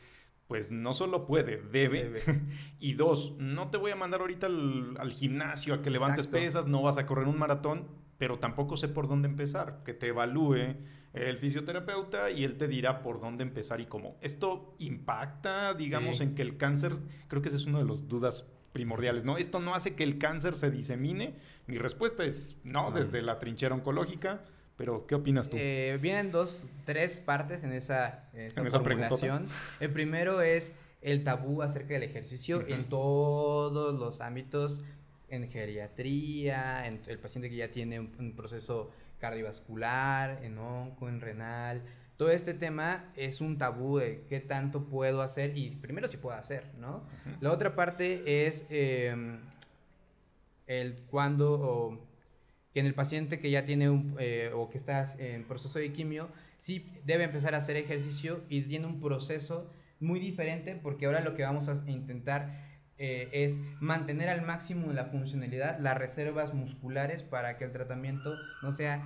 pues 0.53 0.71
no 0.71 0.93
solo 0.93 1.25
puede, 1.25 1.62
debe. 1.73 2.21
y 2.79 2.93
dos, 2.93 3.35
no 3.38 3.71
te 3.71 3.79
voy 3.79 3.91
a 3.91 3.97
mandar 3.97 4.21
ahorita 4.21 4.49
al, 4.49 5.11
gimnasio 5.11 5.73
a 5.73 5.81
que 5.81 5.88
levantes 5.88 6.27
pesas, 6.27 6.67
no 6.67 6.83
vas 6.83 6.99
a 6.99 7.07
correr 7.07 7.27
un 7.27 7.38
maratón, 7.38 7.88
pero 8.19 8.38
tampoco 8.38 8.77
sé 8.77 8.88
por 8.88 9.09
dónde 9.09 9.29
empezar. 9.29 9.83
Que 9.83 9.95
te 9.95 10.09
evalúe 10.09 10.77
el 11.15 11.38
fisioterapeuta 11.38 12.31
y 12.31 12.45
él 12.45 12.59
te 12.59 12.69
dirá 12.69 13.01
por 13.01 13.19
dónde 13.19 13.45
empezar 13.45 13.81
y 13.81 13.87
cómo. 13.87 14.19
Esto 14.21 14.77
impacta, 14.79 15.73
digamos, 15.73 16.21
en 16.21 16.35
que 16.35 16.43
el 16.43 16.59
cáncer, 16.59 16.93
creo 17.29 17.41
que 17.41 17.49
esa 17.49 17.57
es 17.57 17.65
una 17.65 17.79
de 17.79 17.87
las 17.87 18.07
dudas 18.07 18.47
primordiales, 18.75 19.25
¿no? 19.25 19.38
Esto 19.38 19.59
no 19.59 19.75
hace 19.75 19.95
que 19.95 20.03
el 20.03 20.19
cáncer 20.19 20.55
se 20.55 20.71
disemine. 20.71 21.35
Mi 21.67 21.79
respuesta 21.79 22.27
es 22.27 22.59
no, 22.62 22.91
desde 22.91 23.23
la 23.23 23.38
trinchera 23.38 23.75
oncológica 23.75 24.45
pero, 24.76 25.06
¿qué 25.06 25.14
opinas 25.14 25.48
tú? 25.48 25.56
Eh, 25.58 25.98
vienen 26.00 26.30
dos, 26.30 26.66
tres 26.85 27.18
partes 27.18 27.62
en 27.62 27.72
esa, 27.72 28.24
formulación. 28.70 29.46
El 29.80 29.90
primero 29.90 30.40
es 30.40 30.74
el 31.02 31.24
tabú 31.24 31.62
acerca 31.62 31.94
del 31.94 32.04
ejercicio 32.04 32.66
en 32.66 32.88
todos 32.88 33.98
los 33.98 34.20
ámbitos, 34.20 34.80
en 35.28 35.50
geriatría, 35.50 36.87
en 36.87 37.00
el 37.06 37.18
paciente 37.18 37.50
que 37.50 37.56
ya 37.56 37.70
tiene 37.70 38.00
un, 38.00 38.35
proceso 38.37 38.90
cardiovascular, 39.20 40.40
en 40.42 40.58
onco, 40.58 41.08
en 41.08 41.20
renal. 41.20 41.82
Todo 42.16 42.30
este 42.30 42.54
tema 42.54 43.11
es 43.16 43.40
un 43.40 43.58
tabú 43.58 43.98
de 43.98 44.24
qué 44.28 44.40
tanto 44.40 44.85
puedo 44.85 45.22
hacer 45.22 45.56
y 45.56 45.70
primero 45.70 46.08
si 46.08 46.18
puedo 46.18 46.37
hacer, 46.37 46.66
¿no? 46.78 47.02
La 47.40 47.50
otra 47.50 47.74
parte 47.74 48.46
es 48.46 48.64
em, 48.70 49.40
el 50.66 50.94
cuándo 51.11 52.00
que 52.72 52.80
en 52.80 52.87
el 52.87 52.94
paciente 52.94 53.40
que 53.40 53.50
ya 53.50 53.64
tiene 53.66 53.90
un, 53.90 54.16
eh, 54.18 54.50
o 54.54 54.70
que 54.70 54.78
está 54.78 55.14
en 55.18 55.44
proceso 55.44 55.78
de 55.78 55.92
quimio, 55.92 56.28
sí 56.58 56.87
debe 57.04 57.24
empezar 57.24 57.54
a 57.54 57.58
hacer 57.58 57.76
ejercicio 57.76 58.42
y 58.48 58.62
tiene 58.62 58.87
un 58.87 59.00
proceso 59.00 59.70
muy 60.00 60.20
diferente 60.20 60.74
porque 60.74 61.06
ahora 61.06 61.20
lo 61.20 61.35
que 61.35 61.42
vamos 61.42 61.68
a 61.68 61.82
intentar 61.90 62.72
eh, 62.98 63.28
es 63.32 63.61
mantener 63.80 64.28
al 64.28 64.42
máximo 64.42 64.92
la 64.92 65.06
funcionalidad, 65.06 65.78
las 65.78 65.98
reservas 65.98 66.54
musculares 66.54 67.22
para 67.22 67.58
que 67.58 67.64
el 67.64 67.72
tratamiento 67.72 68.35
no 68.62 68.72
sea 68.72 69.02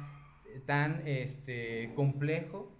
tan 0.64 1.02
este, 1.06 1.92
complejo, 1.94 2.72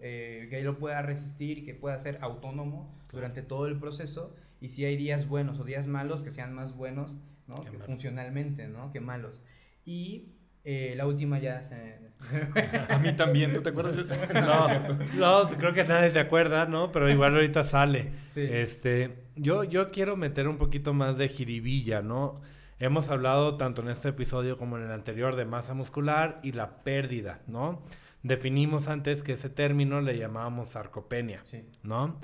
eh, 0.00 0.46
que 0.50 0.62
lo 0.62 0.78
pueda 0.78 1.02
resistir 1.02 1.58
y 1.58 1.64
que 1.64 1.74
pueda 1.74 1.98
ser 1.98 2.18
autónomo 2.20 2.94
durante 3.10 3.42
todo 3.42 3.66
el 3.66 3.78
proceso 3.78 4.34
y 4.60 4.68
si 4.68 4.84
hay 4.84 4.96
días 4.96 5.28
buenos 5.28 5.58
o 5.58 5.64
días 5.64 5.86
malos, 5.86 6.22
que 6.22 6.30
sean 6.30 6.54
más 6.54 6.76
buenos 6.76 7.16
¿no? 7.46 7.64
que 7.64 7.78
funcionalmente 7.78 8.68
¿no? 8.68 8.92
que 8.92 9.00
malos. 9.00 9.42
Y 9.88 10.34
eh, 10.64 10.92
la 10.98 11.06
última 11.06 11.38
ya 11.38 11.62
se... 11.62 11.96
A 12.90 12.98
mí 12.98 13.16
también, 13.16 13.54
¿tú 13.54 13.62
te 13.62 13.70
acuerdas? 13.70 13.96
no, 14.34 15.04
no, 15.14 15.48
creo 15.56 15.72
que 15.72 15.84
nadie 15.84 16.10
se 16.10 16.18
acuerda, 16.18 16.66
¿no? 16.66 16.92
Pero 16.92 17.08
igual 17.08 17.34
ahorita 17.34 17.64
sale. 17.64 18.12
Este, 18.36 19.24
yo, 19.34 19.64
yo 19.64 19.90
quiero 19.90 20.14
meter 20.18 20.46
un 20.46 20.58
poquito 20.58 20.92
más 20.92 21.16
de 21.16 21.30
jiribilla, 21.30 22.02
¿no? 22.02 22.42
Hemos 22.78 23.08
hablado 23.08 23.56
tanto 23.56 23.80
en 23.80 23.88
este 23.88 24.10
episodio 24.10 24.58
como 24.58 24.76
en 24.76 24.84
el 24.84 24.92
anterior 24.92 25.36
de 25.36 25.46
masa 25.46 25.72
muscular 25.72 26.38
y 26.42 26.52
la 26.52 26.82
pérdida, 26.82 27.40
¿no? 27.46 27.82
Definimos 28.22 28.88
antes 28.88 29.22
que 29.22 29.32
ese 29.32 29.48
término 29.48 30.02
le 30.02 30.18
llamábamos 30.18 30.68
sarcopenia, 30.68 31.42
¿no? 31.82 32.20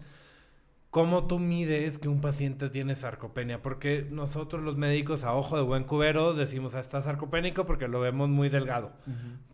¿Cómo 0.94 1.26
tú 1.26 1.40
mides 1.40 1.98
que 1.98 2.06
un 2.06 2.20
paciente 2.20 2.68
tiene 2.68 2.94
sarcopenia? 2.94 3.60
Porque 3.60 4.06
nosotros 4.12 4.62
los 4.62 4.76
médicos 4.76 5.24
a 5.24 5.34
ojo 5.34 5.56
de 5.56 5.62
buen 5.64 5.82
cubero 5.82 6.34
decimos, 6.34 6.76
ah, 6.76 6.80
está 6.80 7.02
sarcopénico 7.02 7.66
porque 7.66 7.88
lo 7.88 7.98
vemos 7.98 8.28
muy 8.28 8.48
delgado. 8.48 8.92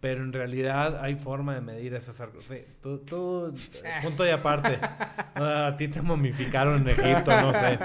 Pero 0.02 0.22
en 0.22 0.34
realidad 0.34 1.02
hay 1.02 1.14
forma 1.14 1.54
de 1.54 1.62
medir 1.62 1.94
esa 1.94 2.12
sarcopenia. 2.12 2.66
Sí, 2.66 2.70
tú, 2.82 2.98
tú, 2.98 3.54
punto 4.02 4.26
y 4.26 4.28
aparte. 4.28 4.80
a 5.34 5.74
ti 5.78 5.88
te 5.88 6.02
momificaron 6.02 6.86
en 6.86 6.90
Egipto, 6.90 7.30
no 7.40 7.54
sé. 7.54 7.78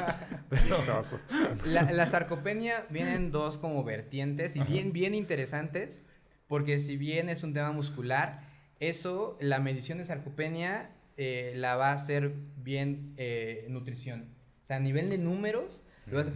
La, 1.65 1.89
la, 1.93 2.07
sarcopenia 2.07 2.85
vienen 2.89 3.31
dos 3.31 3.57
como 3.57 3.85
vertientes 3.85 4.57
y 4.57 4.63
bien, 4.63 4.91
bien 4.91 5.15
interesantes. 5.15 6.03
Porque 6.47 6.77
si 6.79 6.97
bien 6.97 7.29
es 7.29 7.41
un 7.45 7.53
tema 7.53 7.71
muscular, 7.71 8.41
eso, 8.81 9.37
la 9.39 9.59
medición 9.59 9.99
de 9.99 10.03
sarcopenia 10.03 10.89
eh, 11.17 11.53
la 11.55 11.75
va 11.75 11.91
a 11.91 11.93
hacer 11.93 12.33
bien 12.57 13.13
eh, 13.17 13.65
nutrición. 13.69 14.25
O 14.63 14.67
sea, 14.67 14.77
a 14.77 14.79
nivel 14.79 15.09
de 15.09 15.17
números, 15.17 15.83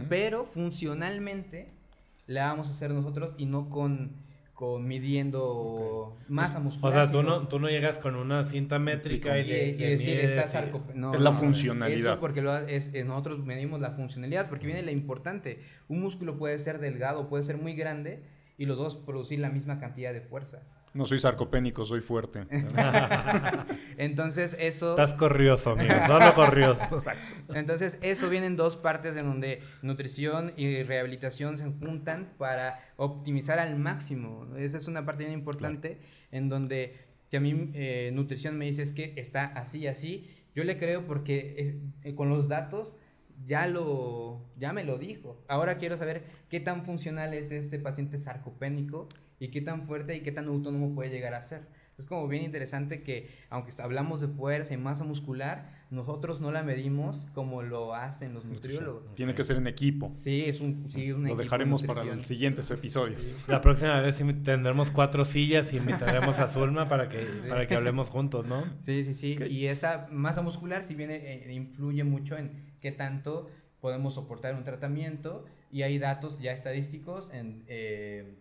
pero 0.08 0.46
funcionalmente 0.46 1.68
la 2.26 2.46
vamos 2.46 2.68
a 2.68 2.70
hacer 2.70 2.90
nosotros 2.90 3.34
y 3.36 3.46
no 3.46 3.68
con, 3.68 4.12
con 4.54 4.86
midiendo 4.86 6.16
masa 6.28 6.60
muscular. 6.60 6.90
O 6.90 6.92
sea, 6.94 7.10
tú 7.10 7.22
no, 7.22 7.48
tú 7.48 7.58
no 7.58 7.68
llegas 7.68 7.98
con 7.98 8.14
una 8.16 8.44
cinta 8.44 8.78
métrica 8.78 9.38
y, 9.38 9.50
y, 9.50 9.72
decir, 9.74 10.20
está 10.20 10.70
no, 10.94 11.12
es 11.12 11.20
la 11.20 11.32
funcionalidad. 11.32 12.14
Eso 12.14 12.20
porque 12.20 12.40
lo, 12.40 12.56
es, 12.56 12.92
nosotros 13.04 13.44
medimos 13.44 13.80
la 13.80 13.90
funcionalidad, 13.90 14.48
porque 14.48 14.66
viene 14.66 14.82
la 14.82 14.92
importante. 14.92 15.60
Un 15.88 16.00
músculo 16.00 16.38
puede 16.38 16.58
ser 16.58 16.78
delgado, 16.78 17.28
puede 17.28 17.42
ser 17.42 17.58
muy 17.58 17.74
grande 17.74 18.22
y 18.56 18.66
los 18.66 18.76
dos 18.76 18.96
producir 18.96 19.40
la 19.40 19.50
misma 19.50 19.78
cantidad 19.78 20.12
de 20.12 20.20
fuerza. 20.20 20.62
No 20.92 21.06
soy 21.06 21.20
sarcopénico, 21.20 21.84
soy 21.84 22.00
fuerte. 22.00 22.46
Entonces 23.96 24.56
eso... 24.58 24.90
Estás 24.90 25.14
corrioso, 25.14 25.70
amigo. 25.70 25.94
No, 26.08 26.34
corrioso. 26.34 26.82
Exacto. 26.92 27.54
Entonces 27.54 27.96
eso 28.02 28.28
viene 28.28 28.46
en 28.46 28.56
dos 28.56 28.76
partes 28.76 29.16
en 29.16 29.24
donde 29.24 29.62
nutrición 29.82 30.52
y 30.56 30.82
rehabilitación 30.82 31.58
se 31.58 31.64
juntan 31.64 32.32
para 32.38 32.80
optimizar 32.96 33.60
al 33.60 33.78
máximo. 33.78 34.48
Esa 34.56 34.78
es 34.78 34.88
una 34.88 35.06
parte 35.06 35.24
bien 35.24 35.38
importante 35.38 36.00
en 36.32 36.48
donde 36.48 36.96
si 37.28 37.36
a 37.36 37.40
mí 37.40 37.70
eh, 37.74 38.10
nutrición 38.12 38.58
me 38.58 38.64
dice 38.64 38.92
que 38.92 39.14
está 39.16 39.44
así, 39.44 39.86
así, 39.86 40.28
yo 40.56 40.64
le 40.64 40.76
creo 40.78 41.06
porque 41.06 41.78
eh, 42.02 42.14
con 42.16 42.28
los 42.28 42.48
datos 42.48 42.96
ya 43.46 43.66
lo 43.66 44.40
ya 44.58 44.72
me 44.72 44.84
lo 44.84 44.98
dijo. 44.98 45.42
Ahora 45.48 45.78
quiero 45.78 45.96
saber 45.96 46.24
qué 46.48 46.58
tan 46.58 46.84
funcional 46.84 47.32
es 47.32 47.50
este 47.52 47.78
paciente 47.78 48.18
sarcopénico 48.18 49.08
y 49.40 49.48
qué 49.48 49.60
tan 49.62 49.86
fuerte 49.86 50.14
y 50.14 50.20
qué 50.20 50.30
tan 50.30 50.46
autónomo 50.46 50.94
puede 50.94 51.10
llegar 51.10 51.34
a 51.34 51.42
ser. 51.42 51.62
Es 51.98 52.06
como 52.06 52.28
bien 52.28 52.44
interesante 52.44 53.02
que, 53.02 53.28
aunque 53.50 53.72
hablamos 53.78 54.22
de 54.22 54.28
fuerza 54.28 54.72
y 54.72 54.78
masa 54.78 55.04
muscular, 55.04 55.70
nosotros 55.90 56.40
no 56.40 56.50
la 56.50 56.62
medimos 56.62 57.26
como 57.34 57.60
lo 57.62 57.94
hacen 57.94 58.32
los 58.32 58.46
nutriólogos. 58.46 59.14
Tiene 59.14 59.34
que 59.34 59.44
ser 59.44 59.58
en 59.58 59.66
equipo. 59.66 60.10
Sí, 60.14 60.44
es 60.46 60.60
un, 60.60 60.88
sí, 60.90 61.08
Lo 61.08 61.36
dejaremos 61.36 61.82
para 61.82 62.04
los 62.04 62.26
siguientes 62.26 62.70
episodios. 62.70 63.36
La 63.48 63.60
próxima 63.60 64.00
vez 64.00 64.16
tendremos 64.16 64.90
cuatro 64.90 65.26
sillas 65.26 65.74
y 65.74 65.76
invitaremos 65.76 66.38
a 66.38 66.48
Zulma 66.48 66.88
para 66.88 67.10
que, 67.10 67.26
para 67.48 67.66
que 67.66 67.74
hablemos 67.74 68.08
juntos, 68.08 68.46
¿no? 68.46 68.64
Sí, 68.78 69.04
sí, 69.04 69.12
sí. 69.12 69.36
Y 69.50 69.66
esa 69.66 70.08
masa 70.10 70.40
muscular, 70.40 70.82
si 70.82 70.94
bien 70.94 71.10
eh, 71.10 71.52
influye 71.52 72.04
mucho 72.04 72.38
en 72.38 72.72
qué 72.80 72.92
tanto 72.92 73.50
podemos 73.80 74.14
soportar 74.14 74.54
un 74.54 74.64
tratamiento, 74.64 75.44
y 75.70 75.82
hay 75.82 75.98
datos 75.98 76.40
ya 76.40 76.52
estadísticos 76.52 77.30
en... 77.32 77.64
Eh, 77.68 78.36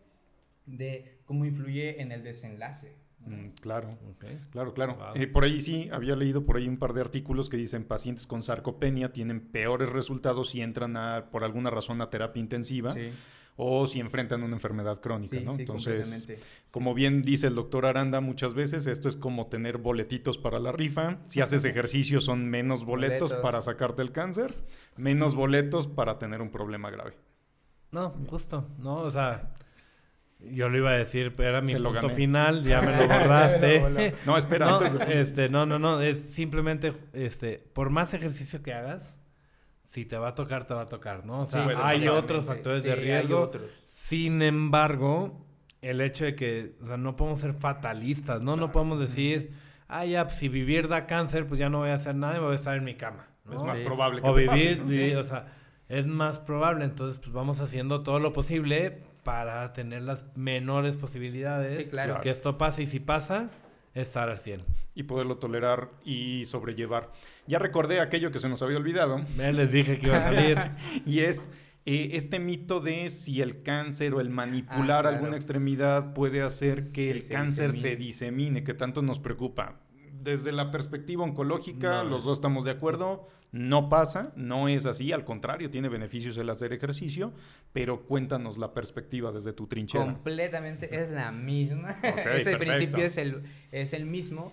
de 0.78 1.20
cómo 1.26 1.46
influye 1.46 2.02
en 2.02 2.12
el 2.12 2.24
desenlace. 2.24 2.96
Mm, 3.26 3.50
claro, 3.62 3.98
claro, 4.52 4.74
claro. 4.74 4.98
Eh, 5.16 5.28
por 5.28 5.44
ahí 5.44 5.60
sí, 5.60 5.90
había 5.92 6.16
leído 6.16 6.46
por 6.46 6.58
ahí 6.58 6.68
un 6.68 6.78
par 6.78 6.94
de 6.94 7.02
artículos 7.02 7.50
que 7.50 7.58
dicen 7.58 7.84
pacientes 7.84 8.26
con 8.26 8.44
sarcopenia 8.44 9.12
tienen 9.12 9.42
peores 9.42 9.90
resultados 9.90 10.52
si 10.52 10.62
entran 10.62 10.96
a, 10.96 11.30
por 11.32 11.44
alguna 11.44 11.70
razón 11.70 12.02
a 12.02 12.10
terapia 12.10 12.40
intensiva. 12.40 12.96
o 13.62 13.88
si 13.88 14.00
enfrentan 14.00 14.42
una 14.42 14.56
enfermedad 14.56 15.02
crónica, 15.02 15.38
¿no? 15.42 15.60
Entonces, 15.60 16.30
como 16.72 16.94
bien 16.94 17.22
dice 17.22 17.48
el 17.48 17.56
doctor 17.56 17.86
Aranda 17.86 18.22
muchas 18.22 18.54
veces, 18.54 18.88
esto 18.88 19.10
es 19.10 19.18
como 19.18 19.48
tener 19.48 19.80
boletitos 19.80 20.38
para 20.38 20.60
la 20.60 20.72
rifa. 20.72 21.18
Si 21.28 21.42
haces 21.42 21.66
ejercicio 21.66 22.22
son 22.22 22.50
menos 22.50 22.86
boletos. 22.86 23.34
para 23.34 23.62
sacarte 23.62 24.02
el 24.02 24.14
cáncer, 24.14 24.56
menos 24.96 25.36
boletos 25.36 25.88
para 25.88 26.18
tener 26.20 26.42
un 26.42 26.52
problema 26.52 26.90
grave. 26.90 27.16
No, 27.92 28.12
justo, 28.30 28.70
¿no? 28.78 28.96
O 29.02 29.12
sea, 29.12 29.52
yo 30.40 30.70
lo 30.70 30.78
iba 30.78 30.92
a 30.92 30.98
decir, 30.98 31.36
pero 31.36 31.50
era 31.50 31.62
mi 31.62 31.76
punto 31.76 32.10
final, 32.10 32.64
ya 32.64 32.82
me 32.82 32.96
lo 32.96 33.08
borraste. 33.08 34.14
no, 34.26 34.38
espera. 34.38 34.66
No, 34.68 34.82
este, 35.04 35.50
no, 35.50 35.66
no, 35.66 35.80
no, 35.80 36.02
es 36.02 36.18
simplemente, 36.34 36.94
este, 37.14 37.60
por 37.74 37.90
más 37.90 38.14
ejercicio 38.14 38.64
que 38.64 38.74
hagas, 38.74 39.18
si 39.84 40.06
te 40.06 40.18
va 40.18 40.30
a 40.30 40.36
tocar, 40.36 40.66
te 40.66 40.74
va 40.74 40.84
a 40.84 40.90
tocar, 40.90 41.26
¿no? 41.26 41.42
O 41.42 41.46
sea, 41.46 41.68
hay 41.84 42.08
otros 42.08 42.46
factores 42.46 42.84
de 42.84 42.96
riesgo. 42.96 43.52
Sin 43.86 44.42
embargo, 44.42 45.46
el 45.82 46.00
hecho 46.02 46.26
de 46.26 46.36
que, 46.36 46.76
o 46.82 46.86
sea, 46.86 46.98
no 46.98 47.16
podemos 47.16 47.42
ser 47.42 47.54
fatalistas, 47.54 48.42
¿no? 48.42 48.56
No 48.56 48.72
podemos 48.72 49.00
decir, 49.00 49.52
ah, 49.88 50.06
ya, 50.06 50.26
pues, 50.26 50.38
si 50.38 50.48
vivir 50.48 50.88
da 50.88 51.06
cáncer, 51.06 51.48
pues 51.48 51.60
ya 51.60 51.70
no 51.70 51.80
voy 51.80 51.90
a 51.90 51.96
hacer 51.96 52.16
nada 52.16 52.38
y 52.38 52.40
voy 52.40 52.54
a 52.54 52.56
estar 52.56 52.78
en 52.78 52.84
mi 52.84 52.96
cama. 52.96 53.28
Es 53.52 53.64
más 53.64 53.80
probable 53.80 54.22
que 54.22 54.30
O 54.30 54.34
vivir, 54.34 55.18
o 55.18 55.24
sea, 55.24 55.48
es 55.88 56.06
más 56.06 56.38
probable, 56.38 56.86
entonces, 56.86 57.18
pues 57.18 57.34
vamos 57.34 57.60
haciendo 57.60 58.04
todo 58.04 58.20
lo 58.20 58.32
posible 58.32 59.00
para 59.24 59.74
tener 59.74 60.04
las 60.04 60.24
menores 60.36 60.96
posibilidades 60.96 61.88
claro. 61.90 62.22
que 62.22 62.30
esto 62.30 62.58
pase 62.58 62.84
y 62.84 62.86
si 62.86 63.00
pasa, 63.00 63.50
estar 63.94 64.30
al 64.30 64.38
100. 64.38 64.64
Y 64.96 65.04
poderlo 65.04 65.38
tolerar 65.38 65.90
y 66.04 66.46
sobrellevar. 66.46 67.12
Ya 67.48 67.60
recordé 67.60 68.00
aquello 68.00 68.32
que 68.32 68.40
se 68.40 68.50
nos 68.50 68.62
había 68.62 68.78
olvidado. 68.78 69.22
Ya 69.38 69.52
les 69.52 69.72
dije 69.72 69.98
que 70.00 70.08
iba 70.08 70.18
a 70.18 70.22
salir. 70.22 70.58
y 71.06 71.20
es 71.20 71.50
eh, 71.86 72.12
este 72.14 72.40
mito 72.40 72.82
de 72.82 73.10
si 73.10 73.42
el 73.42 73.62
cáncer 73.62 74.14
o 74.14 74.22
el 74.22 74.30
manipular 74.30 75.06
ah, 75.06 75.10
alguna 75.10 75.36
extremidad 75.36 76.14
puede 76.14 76.42
hacer 76.42 76.92
que 76.92 77.12
el 77.12 77.28
cáncer 77.28 77.74
se 77.74 77.96
disemine, 77.96 78.64
que 78.64 78.74
tanto 78.74 79.02
nos 79.02 79.20
preocupa 79.20 79.80
desde 80.22 80.52
la 80.52 80.72
perspectiva 80.72 81.24
oncológica, 81.24 82.04
los 82.04 82.24
dos 82.24 82.36
estamos 82.36 82.66
de 82.66 82.72
acuerdo, 82.72 83.28
no 83.52 83.90
pasa, 83.90 84.32
no 84.36 84.68
es 84.68 84.86
así, 84.86 85.12
al 85.12 85.26
contrario, 85.26 85.70
tiene 85.70 85.90
beneficios 85.90 86.38
el 86.38 86.50
hacer 86.50 86.72
ejercicio, 86.72 87.34
pero 87.74 88.04
cuéntanos 88.04 88.58
la 88.58 88.74
perspectiva 88.74 89.32
desde 89.32 89.54
tu 89.54 89.68
trinchera. 89.68 90.06
Completamente 90.06 90.96
es 90.96 91.10
la 91.10 91.32
misma, 91.32 92.00
ese 92.36 92.58
principio 92.58 93.06
es 93.06 93.18
el, 93.18 93.44
es 93.72 93.94
el 93.94 94.06
mismo, 94.06 94.52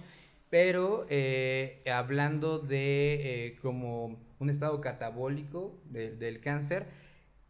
pero 0.49 1.07
eh, 1.11 1.83
hablando 1.93 2.59
de 2.59 3.47
eh, 3.47 3.57
como 3.61 4.19
un 4.39 4.51
estado 4.51 4.81
catabólico 4.81 5.79
del 5.91 6.41
cáncer, 6.41 6.87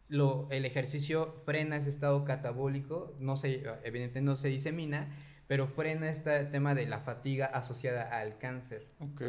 lo, 0.09 0.47
el 0.51 0.65
ejercicio 0.65 1.33
frena 1.45 1.77
ese 1.77 1.89
estado 1.89 2.23
catabólico, 2.25 3.15
no 3.19 3.37
se, 3.37 3.63
evidentemente 3.83 4.21
no 4.21 4.35
se 4.35 4.49
disemina, 4.49 5.15
pero 5.47 5.67
frena 5.67 6.09
este 6.09 6.45
tema 6.45 6.75
de 6.75 6.87
la 6.87 6.99
fatiga 6.99 7.45
asociada 7.45 8.03
al 8.03 8.37
cáncer. 8.37 8.87
Ok. 8.99 9.21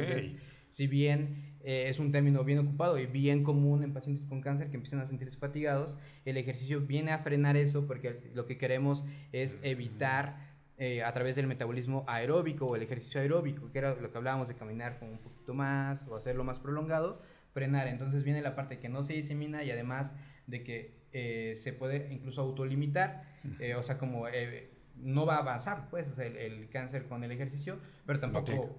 si 0.69 0.87
bien 0.87 1.48
eh, 1.65 1.89
es 1.89 1.99
un 1.99 2.13
término 2.13 2.45
bien 2.45 2.61
ocupado 2.61 2.99
y 2.99 3.07
bien 3.07 3.43
común 3.43 3.83
en 3.83 3.93
pacientes 3.93 4.25
con 4.27 4.41
cáncer 4.41 4.71
que 4.71 4.77
empiezan 4.77 5.01
a 5.01 5.07
sentirse 5.07 5.37
fatigados, 5.37 5.99
el 6.25 6.37
ejercicio 6.37 6.81
viene 6.81 7.13
a 7.13 7.19
frenar 7.19 7.57
eso 7.57 7.87
porque 7.87 8.21
lo 8.35 8.47
que 8.47 8.59
queremos 8.59 9.05
es 9.33 9.59
evitar 9.63 10.49
eh, 10.79 11.03
a 11.03 11.13
través 11.13 11.35
del 11.35 11.49
metabolismo 11.49 12.05
aeróbico 12.07 12.67
o 12.67 12.77
el 12.77 12.83
ejercicio 12.83 13.21
aeróbico, 13.21 13.71
que 13.73 13.79
era 13.79 13.95
lo 13.97 14.13
que 14.13 14.19
hablábamos 14.19 14.49
de 14.49 14.55
caminar 14.55 14.99
con 14.99 15.09
un 15.09 15.19
poquito 15.19 15.53
más 15.53 16.07
o 16.07 16.15
hacerlo 16.15 16.45
más 16.45 16.59
prolongado, 16.59 17.21
frenar. 17.53 17.89
Entonces 17.89 18.23
viene 18.23 18.41
la 18.41 18.55
parte 18.55 18.79
que 18.79 18.89
no 18.89 19.03
se 19.03 19.15
disemina 19.15 19.65
y 19.65 19.71
además 19.73 20.15
de 20.47 20.63
que 20.63 20.95
eh, 21.13 21.55
se 21.57 21.73
puede 21.73 22.13
incluso 22.13 22.41
autolimitar, 22.41 23.25
o 23.77 23.83
sea, 23.83 23.99
como 23.99 24.27
no 24.97 25.27
va 25.27 25.37
a 25.37 25.39
avanzar, 25.41 25.89
pues, 25.91 26.17
el, 26.19 26.69
cáncer 26.71 27.07
con 27.07 27.25
el 27.25 27.33
ejercicio, 27.33 27.79
pero 28.07 28.21
tampoco... 28.21 28.79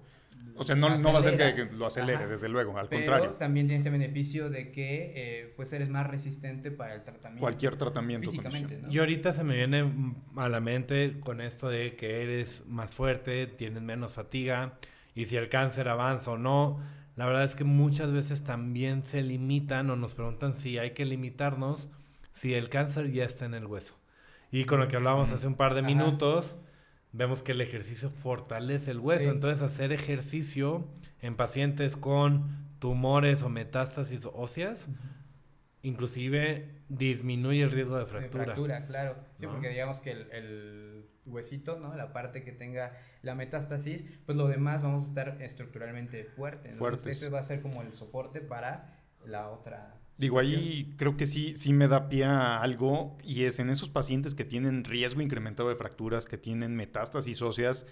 O 0.56 0.64
sea, 0.64 0.76
no, 0.76 0.98
no 0.98 1.12
va 1.12 1.20
a 1.20 1.22
ser 1.22 1.38
que, 1.38 1.74
lo 1.74 1.86
acelere, 1.86 2.26
desde 2.26 2.48
luego, 2.48 2.76
al 2.76 2.86
pero 2.86 3.00
contrario. 3.00 3.30
también 3.38 3.66
tiene 3.66 3.80
ese 3.80 3.88
beneficio 3.88 4.50
de 4.50 4.70
que 4.70 5.12
eh, 5.14 5.52
pues 5.56 5.72
eres 5.72 5.88
más 5.88 6.06
resistente 6.06 6.70
para 6.70 6.94
el 6.94 7.02
tratamiento. 7.02 7.40
Cualquier 7.40 7.76
tratamiento. 7.76 8.30
Físicamente, 8.30 8.82
Y 8.90 8.98
ahorita 8.98 9.32
se 9.32 9.42
me 9.42 9.56
viene 9.56 9.90
a 10.36 10.50
la 10.50 10.60
mente 10.60 11.18
con 11.20 11.40
esto 11.40 11.70
de 11.70 11.96
que 11.96 12.22
eres 12.22 12.64
más 12.66 12.92
fuerte, 12.92 13.46
tienes 13.46 13.82
menos 13.82 14.12
fatiga, 14.12 14.78
y 15.14 15.26
si 15.26 15.36
el 15.36 15.48
cáncer 15.48 15.88
avanza 15.88 16.32
o 16.32 16.38
no. 16.38 16.78
La 17.16 17.26
verdad 17.26 17.44
es 17.44 17.56
que 17.56 17.64
muchas 17.64 18.12
veces 18.12 18.44
también 18.44 19.02
se 19.02 19.22
limitan 19.22 19.88
o 19.88 19.96
nos 19.96 20.12
preguntan 20.14 20.52
si 20.52 20.76
hay 20.76 20.90
que 20.90 21.06
limitarnos 21.06 21.88
si 22.32 22.54
el 22.54 22.68
cáncer 22.68 23.10
ya 23.12 23.24
está 23.24 23.44
en 23.46 23.54
el 23.54 23.66
hueso. 23.66 23.98
Y 24.50 24.64
con 24.64 24.80
lo 24.80 24.88
que 24.88 24.96
hablábamos 24.96 25.32
hace 25.32 25.46
un 25.46 25.54
par 25.54 25.74
de 25.74 25.82
minutos, 25.82 26.56
vemos 27.12 27.42
que 27.42 27.52
el 27.52 27.60
ejercicio 27.60 28.10
fortalece 28.10 28.90
el 28.90 28.98
hueso. 28.98 29.30
Entonces, 29.30 29.62
hacer 29.62 29.92
ejercicio 29.92 30.86
en 31.20 31.36
pacientes 31.36 31.96
con 31.96 32.68
tumores 32.78 33.42
o 33.42 33.48
metástasis 33.48 34.26
óseas 34.32 34.88
inclusive 35.82 36.82
disminuye 36.88 37.62
el 37.62 37.70
riesgo 37.70 37.96
de 37.96 38.06
fractura. 38.06 38.44
De 38.44 38.46
fractura, 38.46 38.86
claro. 38.86 39.16
Sí, 39.34 39.46
porque 39.46 39.68
digamos 39.68 40.00
que 40.00 40.12
el, 40.12 41.06
huesito, 41.26 41.78
¿no? 41.78 41.94
La 41.94 42.12
parte 42.12 42.42
que 42.42 42.50
tenga 42.50 42.98
la 43.22 43.34
metástasis, 43.34 44.04
pues 44.26 44.36
lo 44.36 44.48
demás 44.48 44.82
vamos 44.82 45.04
a 45.04 45.08
estar 45.08 45.42
estructuralmente 45.42 46.24
fuerte. 46.24 46.74
Fuertes. 46.74 47.06
Ese 47.06 47.28
va 47.28 47.40
a 47.40 47.44
ser 47.44 47.62
como 47.62 47.82
el 47.82 47.92
soporte 47.92 48.40
para 48.40 48.98
la 49.24 49.48
otra. 49.48 49.99
Digo, 50.20 50.38
ahí 50.38 50.92
creo 50.98 51.16
que 51.16 51.24
sí, 51.24 51.54
sí 51.56 51.72
me 51.72 51.88
da 51.88 52.10
pie 52.10 52.24
a 52.24 52.60
algo 52.60 53.16
y 53.24 53.44
es 53.44 53.58
en 53.58 53.70
esos 53.70 53.88
pacientes 53.88 54.34
que 54.34 54.44
tienen 54.44 54.84
riesgo 54.84 55.22
incrementado 55.22 55.70
de 55.70 55.76
fracturas, 55.76 56.26
que 56.26 56.36
tienen 56.36 56.76
metástasis 56.76 57.40
óseas, 57.40 57.86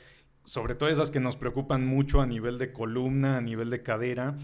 sobre 0.44 0.74
todo 0.74 0.90
esas 0.90 1.10
que 1.10 1.20
nos 1.20 1.36
preocupan 1.36 1.86
mucho 1.86 2.20
a 2.20 2.26
nivel 2.26 2.58
de 2.58 2.70
columna, 2.70 3.38
a 3.38 3.40
nivel 3.40 3.70
de 3.70 3.82
cadera, 3.82 4.36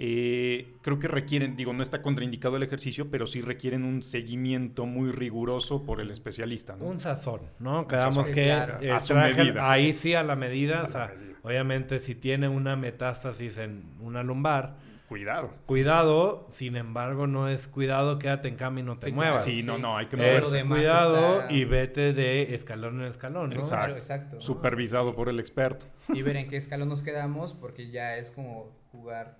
eh, 0.00 0.74
creo 0.82 0.98
que 0.98 1.06
requieren, 1.06 1.56
digo, 1.56 1.72
no 1.72 1.82
está 1.84 2.02
contraindicado 2.02 2.56
el 2.56 2.64
ejercicio, 2.64 3.08
pero 3.08 3.28
sí 3.28 3.40
requieren 3.40 3.84
un 3.84 4.02
seguimiento 4.02 4.84
muy 4.84 5.12
riguroso 5.12 5.84
por 5.84 6.00
el 6.00 6.10
especialista. 6.10 6.74
Un 6.74 6.98
sazón, 6.98 7.42
¿no? 7.60 7.86
Quedamos 7.86 8.32
que 8.32 8.50
a 8.50 9.00
su 9.00 9.14
medida. 9.14 9.70
ahí 9.70 9.92
sí 9.92 10.14
a 10.14 10.24
la 10.24 10.34
medida, 10.34 10.82
o 10.82 10.88
sea, 10.88 11.14
obviamente 11.42 12.00
si 12.00 12.16
tiene 12.16 12.48
una 12.48 12.74
metástasis 12.74 13.58
en 13.58 13.84
una 14.00 14.24
lumbar, 14.24 14.87
Cuidado. 15.08 15.54
Cuidado, 15.64 16.46
sin 16.50 16.76
embargo, 16.76 17.26
no 17.26 17.48
es 17.48 17.66
cuidado, 17.66 18.18
quédate 18.18 18.48
en 18.48 18.56
cama 18.56 18.80
y 18.80 18.82
no 18.82 18.98
te 18.98 19.10
muevas. 19.10 19.42
Sí, 19.42 19.62
no, 19.62 19.78
no, 19.78 19.96
hay 19.96 20.06
que 20.06 20.18
moverse. 20.18 20.64
cuidado 20.64 21.50
y 21.50 21.64
vete 21.64 22.12
de 22.12 22.54
escalón 22.54 23.00
en 23.00 23.06
escalón, 23.06 23.50
¿no? 23.50 23.56
Exacto. 23.56 23.96
exacto. 23.96 24.40
Supervisado 24.40 25.14
por 25.14 25.30
el 25.30 25.40
experto. 25.40 25.86
Y 26.12 26.20
ver 26.22 26.36
en 26.36 26.50
qué 26.50 26.58
escalón 26.58 26.90
nos 26.90 27.02
quedamos, 27.02 27.54
porque 27.54 27.90
ya 27.90 28.16
es 28.16 28.30
como 28.30 28.70
jugar 28.92 29.38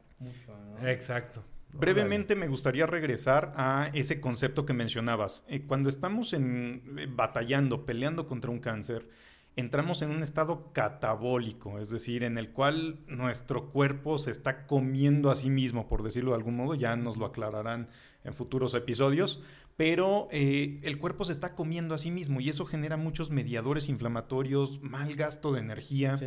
Exacto. 0.83 1.45
Brevemente 1.73 2.35
me 2.35 2.49
gustaría 2.49 2.87
regresar 2.87 3.53
a 3.55 3.91
ese 3.93 4.21
concepto 4.21 4.65
que 4.65 4.73
mencionabas. 4.73 5.45
Eh, 5.49 5.65
cuando 5.67 5.89
estamos 5.89 6.33
en, 6.33 6.83
eh, 6.99 7.07
batallando, 7.09 7.85
peleando 7.85 8.27
contra 8.27 8.51
un 8.51 8.59
cáncer, 8.59 9.07
entramos 9.59 10.03
en 10.03 10.11
un 10.11 10.23
estado 10.23 10.73
catabólico, 10.73 11.81
es 11.81 11.91
decir, 11.91 12.23
en 12.23 12.39
el 12.39 12.51
cual 12.51 13.01
nuestro 13.09 13.71
cuerpo 13.71 14.17
se 14.17 14.31
está 14.31 14.69
comiendo 14.69 15.33
a 15.33 15.35
sí 15.35 15.51
mismo, 15.51 15.89
por 15.89 16.05
decirlo 16.05 16.31
de 16.31 16.37
algún 16.37 16.55
modo, 16.55 16.77
ya 16.77 16.95
nos 16.95 17.17
lo 17.17 17.27
aclararán 17.27 17.89
en 18.23 18.35
futuros 18.35 18.75
episodios, 18.75 19.43
pero 19.77 20.29
eh, 20.31 20.79
el 20.85 20.99
cuerpo 20.99 21.25
se 21.25 21.33
está 21.33 21.57
comiendo 21.57 21.97
a 21.97 21.99
sí 21.99 22.13
mismo 22.13 22.41
y 22.41 22.49
eso 22.49 22.67
genera 22.67 22.97
muchos 22.97 23.33
mediadores 23.33 23.89
inflamatorios, 23.89 24.81
mal 24.81 25.17
gasto 25.17 25.53
de 25.53 25.59
energía. 25.59 26.17
Sí. 26.19 26.27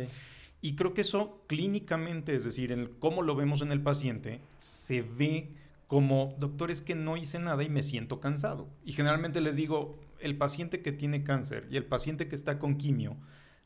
Y 0.60 0.76
creo 0.76 0.92
que 0.92 1.00
eso 1.00 1.42
clínicamente, 1.46 2.34
es 2.34 2.44
decir, 2.44 2.70
en 2.70 2.90
cómo 2.98 3.22
lo 3.22 3.34
vemos 3.34 3.62
en 3.62 3.72
el 3.72 3.80
paciente, 3.80 4.42
se 4.58 5.00
ve 5.00 5.48
como, 5.86 6.34
doctores 6.38 6.80
que 6.80 6.94
no 6.94 7.16
hice 7.16 7.38
nada 7.38 7.62
y 7.62 7.70
me 7.70 7.82
siento 7.82 8.20
cansado. 8.20 8.68
Y 8.84 8.92
generalmente 8.92 9.40
les 9.40 9.56
digo, 9.56 9.98
el 10.22 10.36
paciente 10.36 10.82
que 10.82 10.92
tiene 10.92 11.24
cáncer 11.24 11.66
y 11.70 11.76
el 11.76 11.84
paciente 11.84 12.28
que 12.28 12.34
está 12.34 12.58
con 12.58 12.76
quimio, 12.76 13.16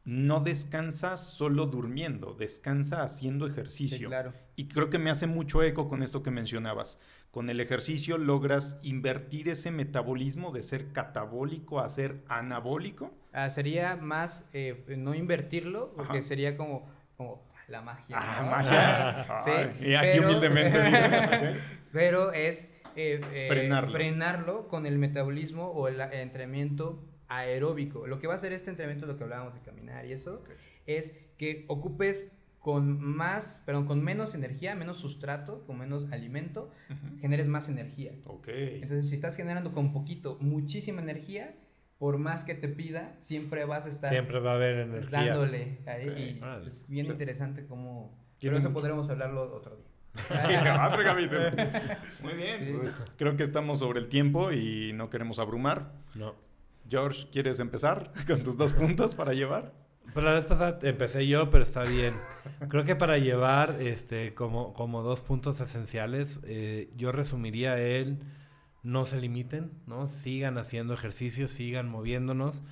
no 0.05 0.39
descansa 0.41 1.17
solo 1.17 1.67
durmiendo, 1.67 2.33
descansa 2.33 3.03
haciendo 3.03 3.47
ejercicio. 3.47 4.09
claro. 4.09 4.33
Y 4.55 4.69
creo 4.69 4.89
que 4.89 4.99
me 4.99 5.11
hace 5.11 5.27
mucho 5.27 5.63
eco 5.63 5.89
con 5.89 6.03
esto 6.03 6.23
que 6.23 6.31
mencionabas. 6.31 7.01
Con 7.33 7.51
el 7.51 7.61
ejercicio 7.61 8.17
logras 8.17 8.79
invertir 8.83 9.49
ese 9.49 9.71
metabolismo 9.71 10.53
de 10.53 10.63
ser 10.63 10.93
catabólico 10.93 11.81
a 11.81 11.89
ser 11.89 12.23
anabólico. 12.29 13.13
Ah, 13.33 13.51
sería 13.51 13.97
más 13.97 14.45
eh, 14.53 14.97
no 14.97 15.15
invertirlo, 15.15 15.93
porque 15.95 16.23
sería 16.23 16.57
como, 16.57 16.89
como 17.17 17.43
la 17.69 17.83
magia. 17.83 18.17
Ah, 18.17 18.47
magia. 18.49 19.43
sí, 19.79 19.87
y 19.87 19.95
aquí 19.95 20.21
humildemente 20.21 20.83
dicen. 20.85 21.61
pero 21.93 22.33
es 22.33 22.71
eh, 22.97 23.21
eh, 23.33 23.47
frenarlo. 23.49 23.93
frenarlo. 23.93 24.69
con 24.69 24.87
el 24.87 24.99
metabolismo 24.99 25.69
o 25.71 25.89
el 25.89 26.01
entrenamiento 26.01 27.03
aeróbico. 27.29 28.07
Lo 28.07 28.19
que 28.19 28.27
va 28.27 28.35
a 28.35 28.37
hacer 28.37 28.53
este 28.53 28.71
entrenamiento, 28.71 29.07
lo 29.07 29.17
que 29.17 29.25
hablábamos 29.25 29.55
de 29.55 29.61
caminar 29.61 30.07
y 30.07 30.13
eso, 30.13 30.43
es 30.87 31.13
que 31.39 31.65
ocupes 31.69 32.33
con 32.61 33.01
más, 33.01 33.63
perdón, 33.65 33.87
con 33.87 34.03
menos 34.03 34.35
energía, 34.35 34.75
menos 34.75 34.97
sustrato, 34.97 35.65
con 35.67 35.79
menos 35.79 36.11
alimento, 36.11 36.73
generes 37.21 37.47
más 37.47 37.69
energía. 37.69 38.13
Entonces, 38.47 39.09
si 39.09 39.15
estás 39.15 39.37
generando 39.37 39.73
con 39.73 39.93
poquito 39.93 40.37
muchísima 40.41 41.01
energía, 41.01 41.55
por 41.99 42.19
más 42.19 42.45
que 42.45 42.55
te 42.55 42.69
pida, 42.69 43.17
siempre 43.23 43.65
vas 43.65 43.87
a 43.87 43.89
estar 43.89 44.11
siempre 44.11 44.41
va 44.41 44.53
a 44.53 44.55
haber 44.57 44.81
energía 44.81 45.27
dándole 45.27 45.79
ahí 45.87 46.39
y 46.39 46.69
es 46.69 46.87
bien 46.89 47.07
interesante 47.07 47.65
cómo 47.67 48.19
pero 48.41 48.59
eso 48.59 48.73
podremos 48.73 49.09
hablarlo 49.09 49.55
otro 49.55 49.77
día. 49.77 49.87
Muy 52.23 52.35
bien, 52.35 52.79
pues 52.81 53.11
creo 53.17 53.37
que 53.37 53.43
estamos 53.43 53.81
sobre 53.81 54.01
el 54.01 54.09
tiempo 54.09 54.53
y 54.53 54.93
no 54.93 55.11
queremos 55.11 55.39
abrumar. 55.39 55.93
No. 56.15 56.35
George, 56.89 57.29
¿quieres 57.33 57.61
empezar 57.61 58.13
con 58.27 58.43
tus 58.43 58.57
dos 58.57 58.73
puntos 58.73 59.15
para 59.15 59.33
llevar? 59.33 59.73
Pues 60.13 60.25
la 60.25 60.33
vez 60.33 60.45
pasada 60.45 60.79
empecé 60.83 61.27
yo, 61.27 61.51
pero 61.51 61.63
está 61.63 61.83
bien. 61.83 62.15
Creo 62.69 62.85
que 62.85 62.97
para 62.97 63.19
llevar 63.19 63.77
este 63.81 64.35
como, 64.35 64.73
como 64.73 65.03
dos 65.03 65.21
puntos 65.21 65.61
esenciales, 65.61 66.41
eh, 66.45 66.91
yo 66.97 67.13
resumiría 67.13 67.79
el 67.79 68.21
no 68.83 69.05
se 69.05 69.21
limiten, 69.21 69.73
¿no? 69.87 70.07
Sigan 70.07 70.59
haciendo 70.59 70.95
ejercicio, 70.95 71.49
sigan 71.49 71.89
moviéndonos. 71.89 72.63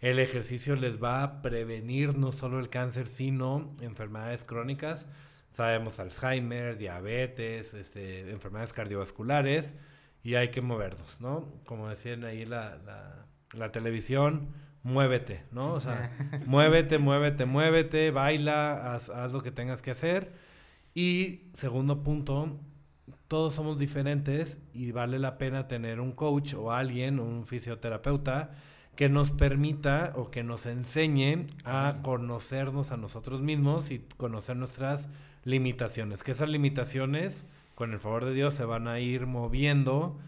El 0.00 0.18
ejercicio 0.18 0.74
les 0.74 1.02
va 1.02 1.22
a 1.22 1.42
prevenir 1.42 2.18
no 2.18 2.32
solo 2.32 2.58
el 2.58 2.68
cáncer, 2.68 3.06
sino 3.06 3.76
enfermedades 3.80 4.44
crónicas. 4.44 5.06
Sabemos 5.50 6.00
Alzheimer, 6.00 6.76
diabetes, 6.78 7.74
este, 7.74 8.30
enfermedades 8.30 8.72
cardiovasculares 8.72 9.74
y 10.22 10.34
hay 10.36 10.50
que 10.50 10.60
movernos, 10.60 11.20
¿no? 11.20 11.52
Como 11.64 11.88
decían 11.88 12.24
ahí 12.24 12.44
la, 12.44 12.78
la 12.86 13.20
la 13.52 13.72
televisión, 13.72 14.48
muévete, 14.82 15.44
¿no? 15.52 15.72
O 15.72 15.80
sea, 15.80 16.12
muévete, 16.46 16.98
muévete, 16.98 17.44
muévete, 17.44 18.10
baila, 18.10 18.94
haz, 18.94 19.32
lo 19.32 19.42
que 19.42 19.50
tengas 19.50 19.82
que 19.82 19.90
hacer. 19.90 20.32
Y 20.94 21.42
segundo 21.52 22.02
punto, 22.02 22.58
todos 23.28 23.54
somos 23.54 23.78
diferentes 23.78 24.58
y 24.72 24.92
vale 24.92 25.18
la 25.18 25.38
pena 25.38 25.68
tener 25.68 26.00
un 26.00 26.12
coach 26.12 26.54
o 26.54 26.72
alguien, 26.72 27.20
un 27.20 27.46
fisioterapeuta, 27.46 28.50
que 28.96 29.08
nos 29.08 29.30
permita 29.30 30.12
o 30.16 30.30
que 30.30 30.42
nos 30.42 30.66
enseñe 30.66 31.46
a 31.64 32.00
conocernos 32.02 32.92
a 32.92 32.96
nosotros 32.96 33.40
mismos 33.40 33.90
y 33.90 34.00
conocer 34.16 34.56
nuestras 34.56 35.08
limitaciones. 35.44 36.22
Que 36.22 36.32
esas 36.32 36.48
limitaciones, 36.48 37.46
con 37.74 37.92
el 37.92 37.98
favor 37.98 38.24
de 38.24 38.34
Dios, 38.34 38.54
se 38.54 38.64
van 38.64 38.88
a 38.88 39.00
ir 39.00 39.26
moviendo 39.26 40.18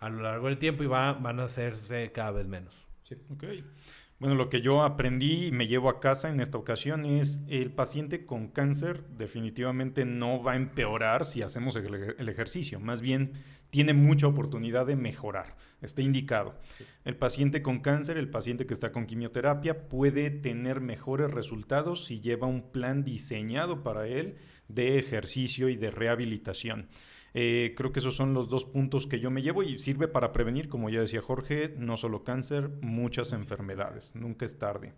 a 0.00 0.08
lo 0.08 0.22
largo 0.22 0.48
del 0.48 0.58
tiempo 0.58 0.82
y 0.82 0.86
va, 0.86 1.14
van 1.14 1.40
a 1.40 1.44
hacerse 1.44 2.12
cada 2.12 2.32
vez 2.32 2.48
menos. 2.48 2.86
Sí. 3.08 3.16
Bueno, 4.20 4.36
lo 4.36 4.48
que 4.48 4.62
yo 4.62 4.82
aprendí 4.82 5.46
y 5.48 5.52
me 5.52 5.66
llevo 5.66 5.90
a 5.90 5.98
casa 5.98 6.30
en 6.30 6.40
esta 6.40 6.56
ocasión 6.56 7.04
es 7.04 7.40
el 7.48 7.72
paciente 7.72 8.24
con 8.24 8.48
cáncer 8.48 9.04
definitivamente 9.18 10.04
no 10.04 10.42
va 10.42 10.52
a 10.52 10.56
empeorar 10.56 11.24
si 11.24 11.42
hacemos 11.42 11.74
el, 11.76 12.28
ejercicio, 12.28 12.78
más 12.78 13.00
bien 13.00 13.32
tiene 13.70 13.92
mucha 13.92 14.28
oportunidad 14.28 14.86
de 14.86 14.94
mejorar, 14.94 15.56
está 15.82 16.00
indicado. 16.00 16.54
El 17.04 17.16
paciente 17.16 17.60
con 17.60 17.80
cáncer, 17.80 18.16
el 18.16 18.30
paciente 18.30 18.66
que 18.66 18.72
está 18.72 18.92
con 18.92 19.06
quimioterapia 19.06 19.88
puede 19.88 20.30
tener 20.30 20.80
mejores 20.80 21.30
resultados 21.30 22.04
si 22.06 22.20
lleva 22.20 22.46
un 22.46 22.70
plan 22.70 23.04
diseñado 23.04 23.82
para 23.82 24.06
él 24.06 24.36
de 24.68 24.98
ejercicio 24.98 25.68
y 25.68 25.76
de 25.76 25.90
rehabilitación. 25.90 26.88
Eh, 27.36 27.74
creo 27.76 27.92
que 27.92 27.98
esos 27.98 28.14
son 28.14 28.32
los 28.32 28.48
dos 28.48 28.64
puntos 28.64 29.08
que 29.08 29.18
yo 29.18 29.28
me 29.28 29.42
llevo 29.42 29.64
y 29.64 29.76
sirve 29.78 30.06
para 30.06 30.32
prevenir, 30.32 30.68
como 30.68 30.88
ya 30.88 31.00
decía 31.00 31.20
Jorge, 31.20 31.74
no 31.76 31.96
solo 31.96 32.22
cáncer, 32.22 32.70
muchas 32.80 33.32
enfermedades. 33.32 34.14
Nunca 34.14 34.44
es 34.44 34.56
tarde. 34.56 34.92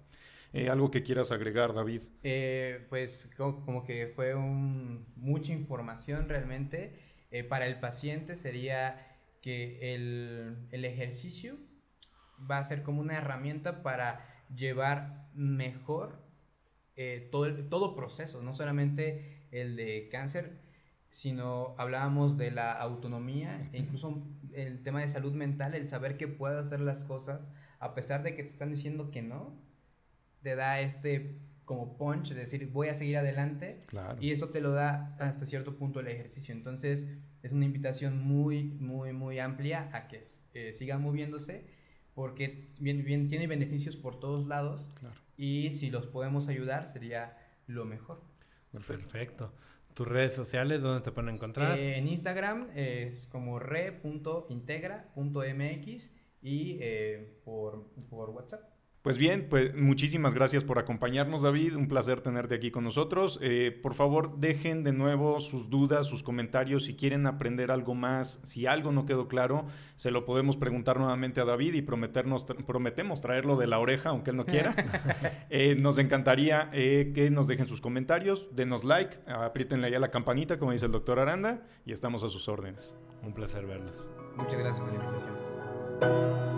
Eh, 0.53 0.69
¿Algo 0.69 0.91
que 0.91 1.03
quieras 1.03 1.33
agregar, 1.33 1.73
David? 1.73 2.03
Eh, 2.23 2.85
pues 2.91 3.31
como, 3.39 3.85
que 3.85 4.13
fue 4.15 4.35
mucha 4.35 5.53
información 5.53 6.29
realmente. 6.29 7.01
para 7.49 7.67
el 7.67 7.81
paciente 7.81 8.37
sería 8.37 9.17
que 9.41 9.95
el, 9.95 10.69
el, 10.71 10.85
ejercicio 10.85 11.57
va 12.51 12.59
a 12.59 12.65
ser 12.65 12.83
como 12.83 13.01
una 13.01 13.17
herramienta 13.17 13.83
para 13.83 14.25
llevar 14.55 15.29
mejor 15.35 16.23
todo, 17.31 17.47
el, 17.47 17.69
todo 17.69 17.95
proceso, 17.95 18.43
no 18.43 18.55
solamente 18.55 19.36
el 19.51 19.77
de 19.77 20.09
cáncer, 20.11 20.59
sino 21.11 21.75
hablábamos 21.79 22.37
de 22.37 22.51
la 22.51 22.73
autonomía 22.73 23.69
e 23.73 23.79
incluso 23.79 24.23
el 24.55 24.83
tema 24.83 25.01
de 25.01 25.09
salud 25.09 25.33
mental, 25.33 25.75
el 25.75 25.89
saber 25.89 26.17
que 26.17 26.29
puedes 26.29 26.61
hacer 26.61 26.81
las 26.81 27.05
cosas 27.05 27.41
a 27.79 27.95
pesar 27.95 28.23
de 28.23 28.35
que 28.35 28.43
te 28.43 28.49
están 28.49 28.71
diciendo 28.71 29.11
que 29.11 29.23
no, 29.23 29.55
te 30.43 30.57
da 30.57 30.81
este 30.81 31.39
como 31.65 31.97
punch, 31.99 32.29
de 32.29 32.37
decir 32.37 32.69
voy 32.71 32.89
a 32.89 32.95
seguir 32.95 33.17
adelante 33.17 33.83
y 34.21 34.31
eso 34.31 34.51
te 34.51 34.61
lo 34.61 34.71
da 34.71 35.17
hasta 35.19 35.45
cierto 35.47 35.77
punto 35.77 35.99
el 36.01 36.07
ejercicio. 36.07 36.55
Entonces 36.55 37.07
es 37.43 37.53
una 37.53 37.65
invitación 37.65 38.23
muy, 38.23 38.65
muy, 38.65 39.13
muy 39.13 39.41
amplia 39.41 39.91
a 39.93 40.07
que 40.07 40.23
eh, 40.55 40.73
sigan 40.73 41.03
moviéndose 41.03 41.67
porque 42.15 42.71
bien, 42.79 43.05
bien, 43.05 43.29
tiene 43.29 43.47
beneficios 43.47 43.97
por 43.97 44.21
todos 44.21 44.47
lados 44.47 44.91
y 45.37 45.73
si 45.73 45.91
los 45.91 46.07
podemos 46.07 46.49
ayudar 46.49 46.91
sería 46.93 47.37
lo 47.67 47.85
mejor. 47.85 48.23
Perfecto. 48.81 49.53
tus 49.95 50.07
redes 50.07 50.35
sociales, 50.35 50.83
¿dónde 50.83 51.03
te 51.03 51.11
pueden 51.11 51.35
encontrar? 51.35 51.79
Eh, 51.79 51.97
en 51.97 52.07
Instagram 52.09 52.69
es 52.75 53.27
como 53.29 53.59
re.integra.mx 53.59 56.11
y 56.43 56.79
eh, 56.81 57.41
por, 57.45 57.87
por 58.11 58.31
WhatsApp. 58.31 58.76
Pues 59.07 59.19
bien, 59.19 59.47
pues 59.49 59.73
muchísimas 59.73 60.35
gracias 60.35 60.65
por 60.65 60.81
acompañarnos, 60.81 61.43
David. 61.43 61.77
Un 61.77 61.87
placer 61.87 62.23
tenerte 62.23 62.57
aquí 62.57 62.73
con 62.73 62.83
nosotros. 62.83 63.39
Eh, 63.41 63.71
por 63.81 63.95
favor, 63.95 64.39
dejen 64.39 64.83
de 64.83 64.93
nuevo 64.93 65.39
sus 65.39 65.71
dudas, 65.71 66.09
sus 66.09 66.25
comentarios. 66.25 66.87
Si 66.87 66.97
quieren 66.97 67.29
aprender 67.29 67.71
algo 67.71 67.95
más, 67.95 68.41
si 68.43 68.67
algo 68.67 68.91
no 68.91 69.07
quedó 69.07 69.29
claro, 69.29 69.67
se 69.95 70.11
lo 70.11 70.25
podemos 70.25 70.57
preguntar 70.57 70.99
nuevamente 70.99 71.41
a 71.41 71.45
David 71.45 71.75
y 71.75 71.83
prometernos, 71.83 72.47
prometemos 72.67 73.21
traerlo 73.21 73.57
de 73.57 73.69
la 73.69 73.79
oreja, 73.79 74.09
aunque 74.09 74.31
él 74.33 74.39
no 74.39 74.45
quiera. 74.45 74.75
Eh, 75.49 75.77
nos 75.77 75.99
encantaría 75.99 76.69
eh, 76.73 77.13
que 77.15 77.31
nos 77.31 77.47
dejen 77.47 77.67
sus 77.67 77.81
comentarios, 77.81 78.49
denos 78.57 78.83
like, 78.83 79.19
apriétenle 79.27 79.91
ya 79.91 80.01
la 80.01 80.11
campanita, 80.11 80.59
como 80.59 80.73
dice 80.73 80.87
el 80.87 80.93
doctor 80.93 81.21
Aranda, 81.21 81.63
y 81.85 81.93
estamos 81.93 82.25
a 82.25 82.29
sus 82.29 82.49
órdenes. 82.49 82.97
Un 83.23 83.33
placer 83.33 83.65
verlos. 83.65 84.05
Muchas 84.37 84.59
gracias 84.59 84.81
por 84.81 84.89
la 84.89 85.05
invitación. 85.05 86.56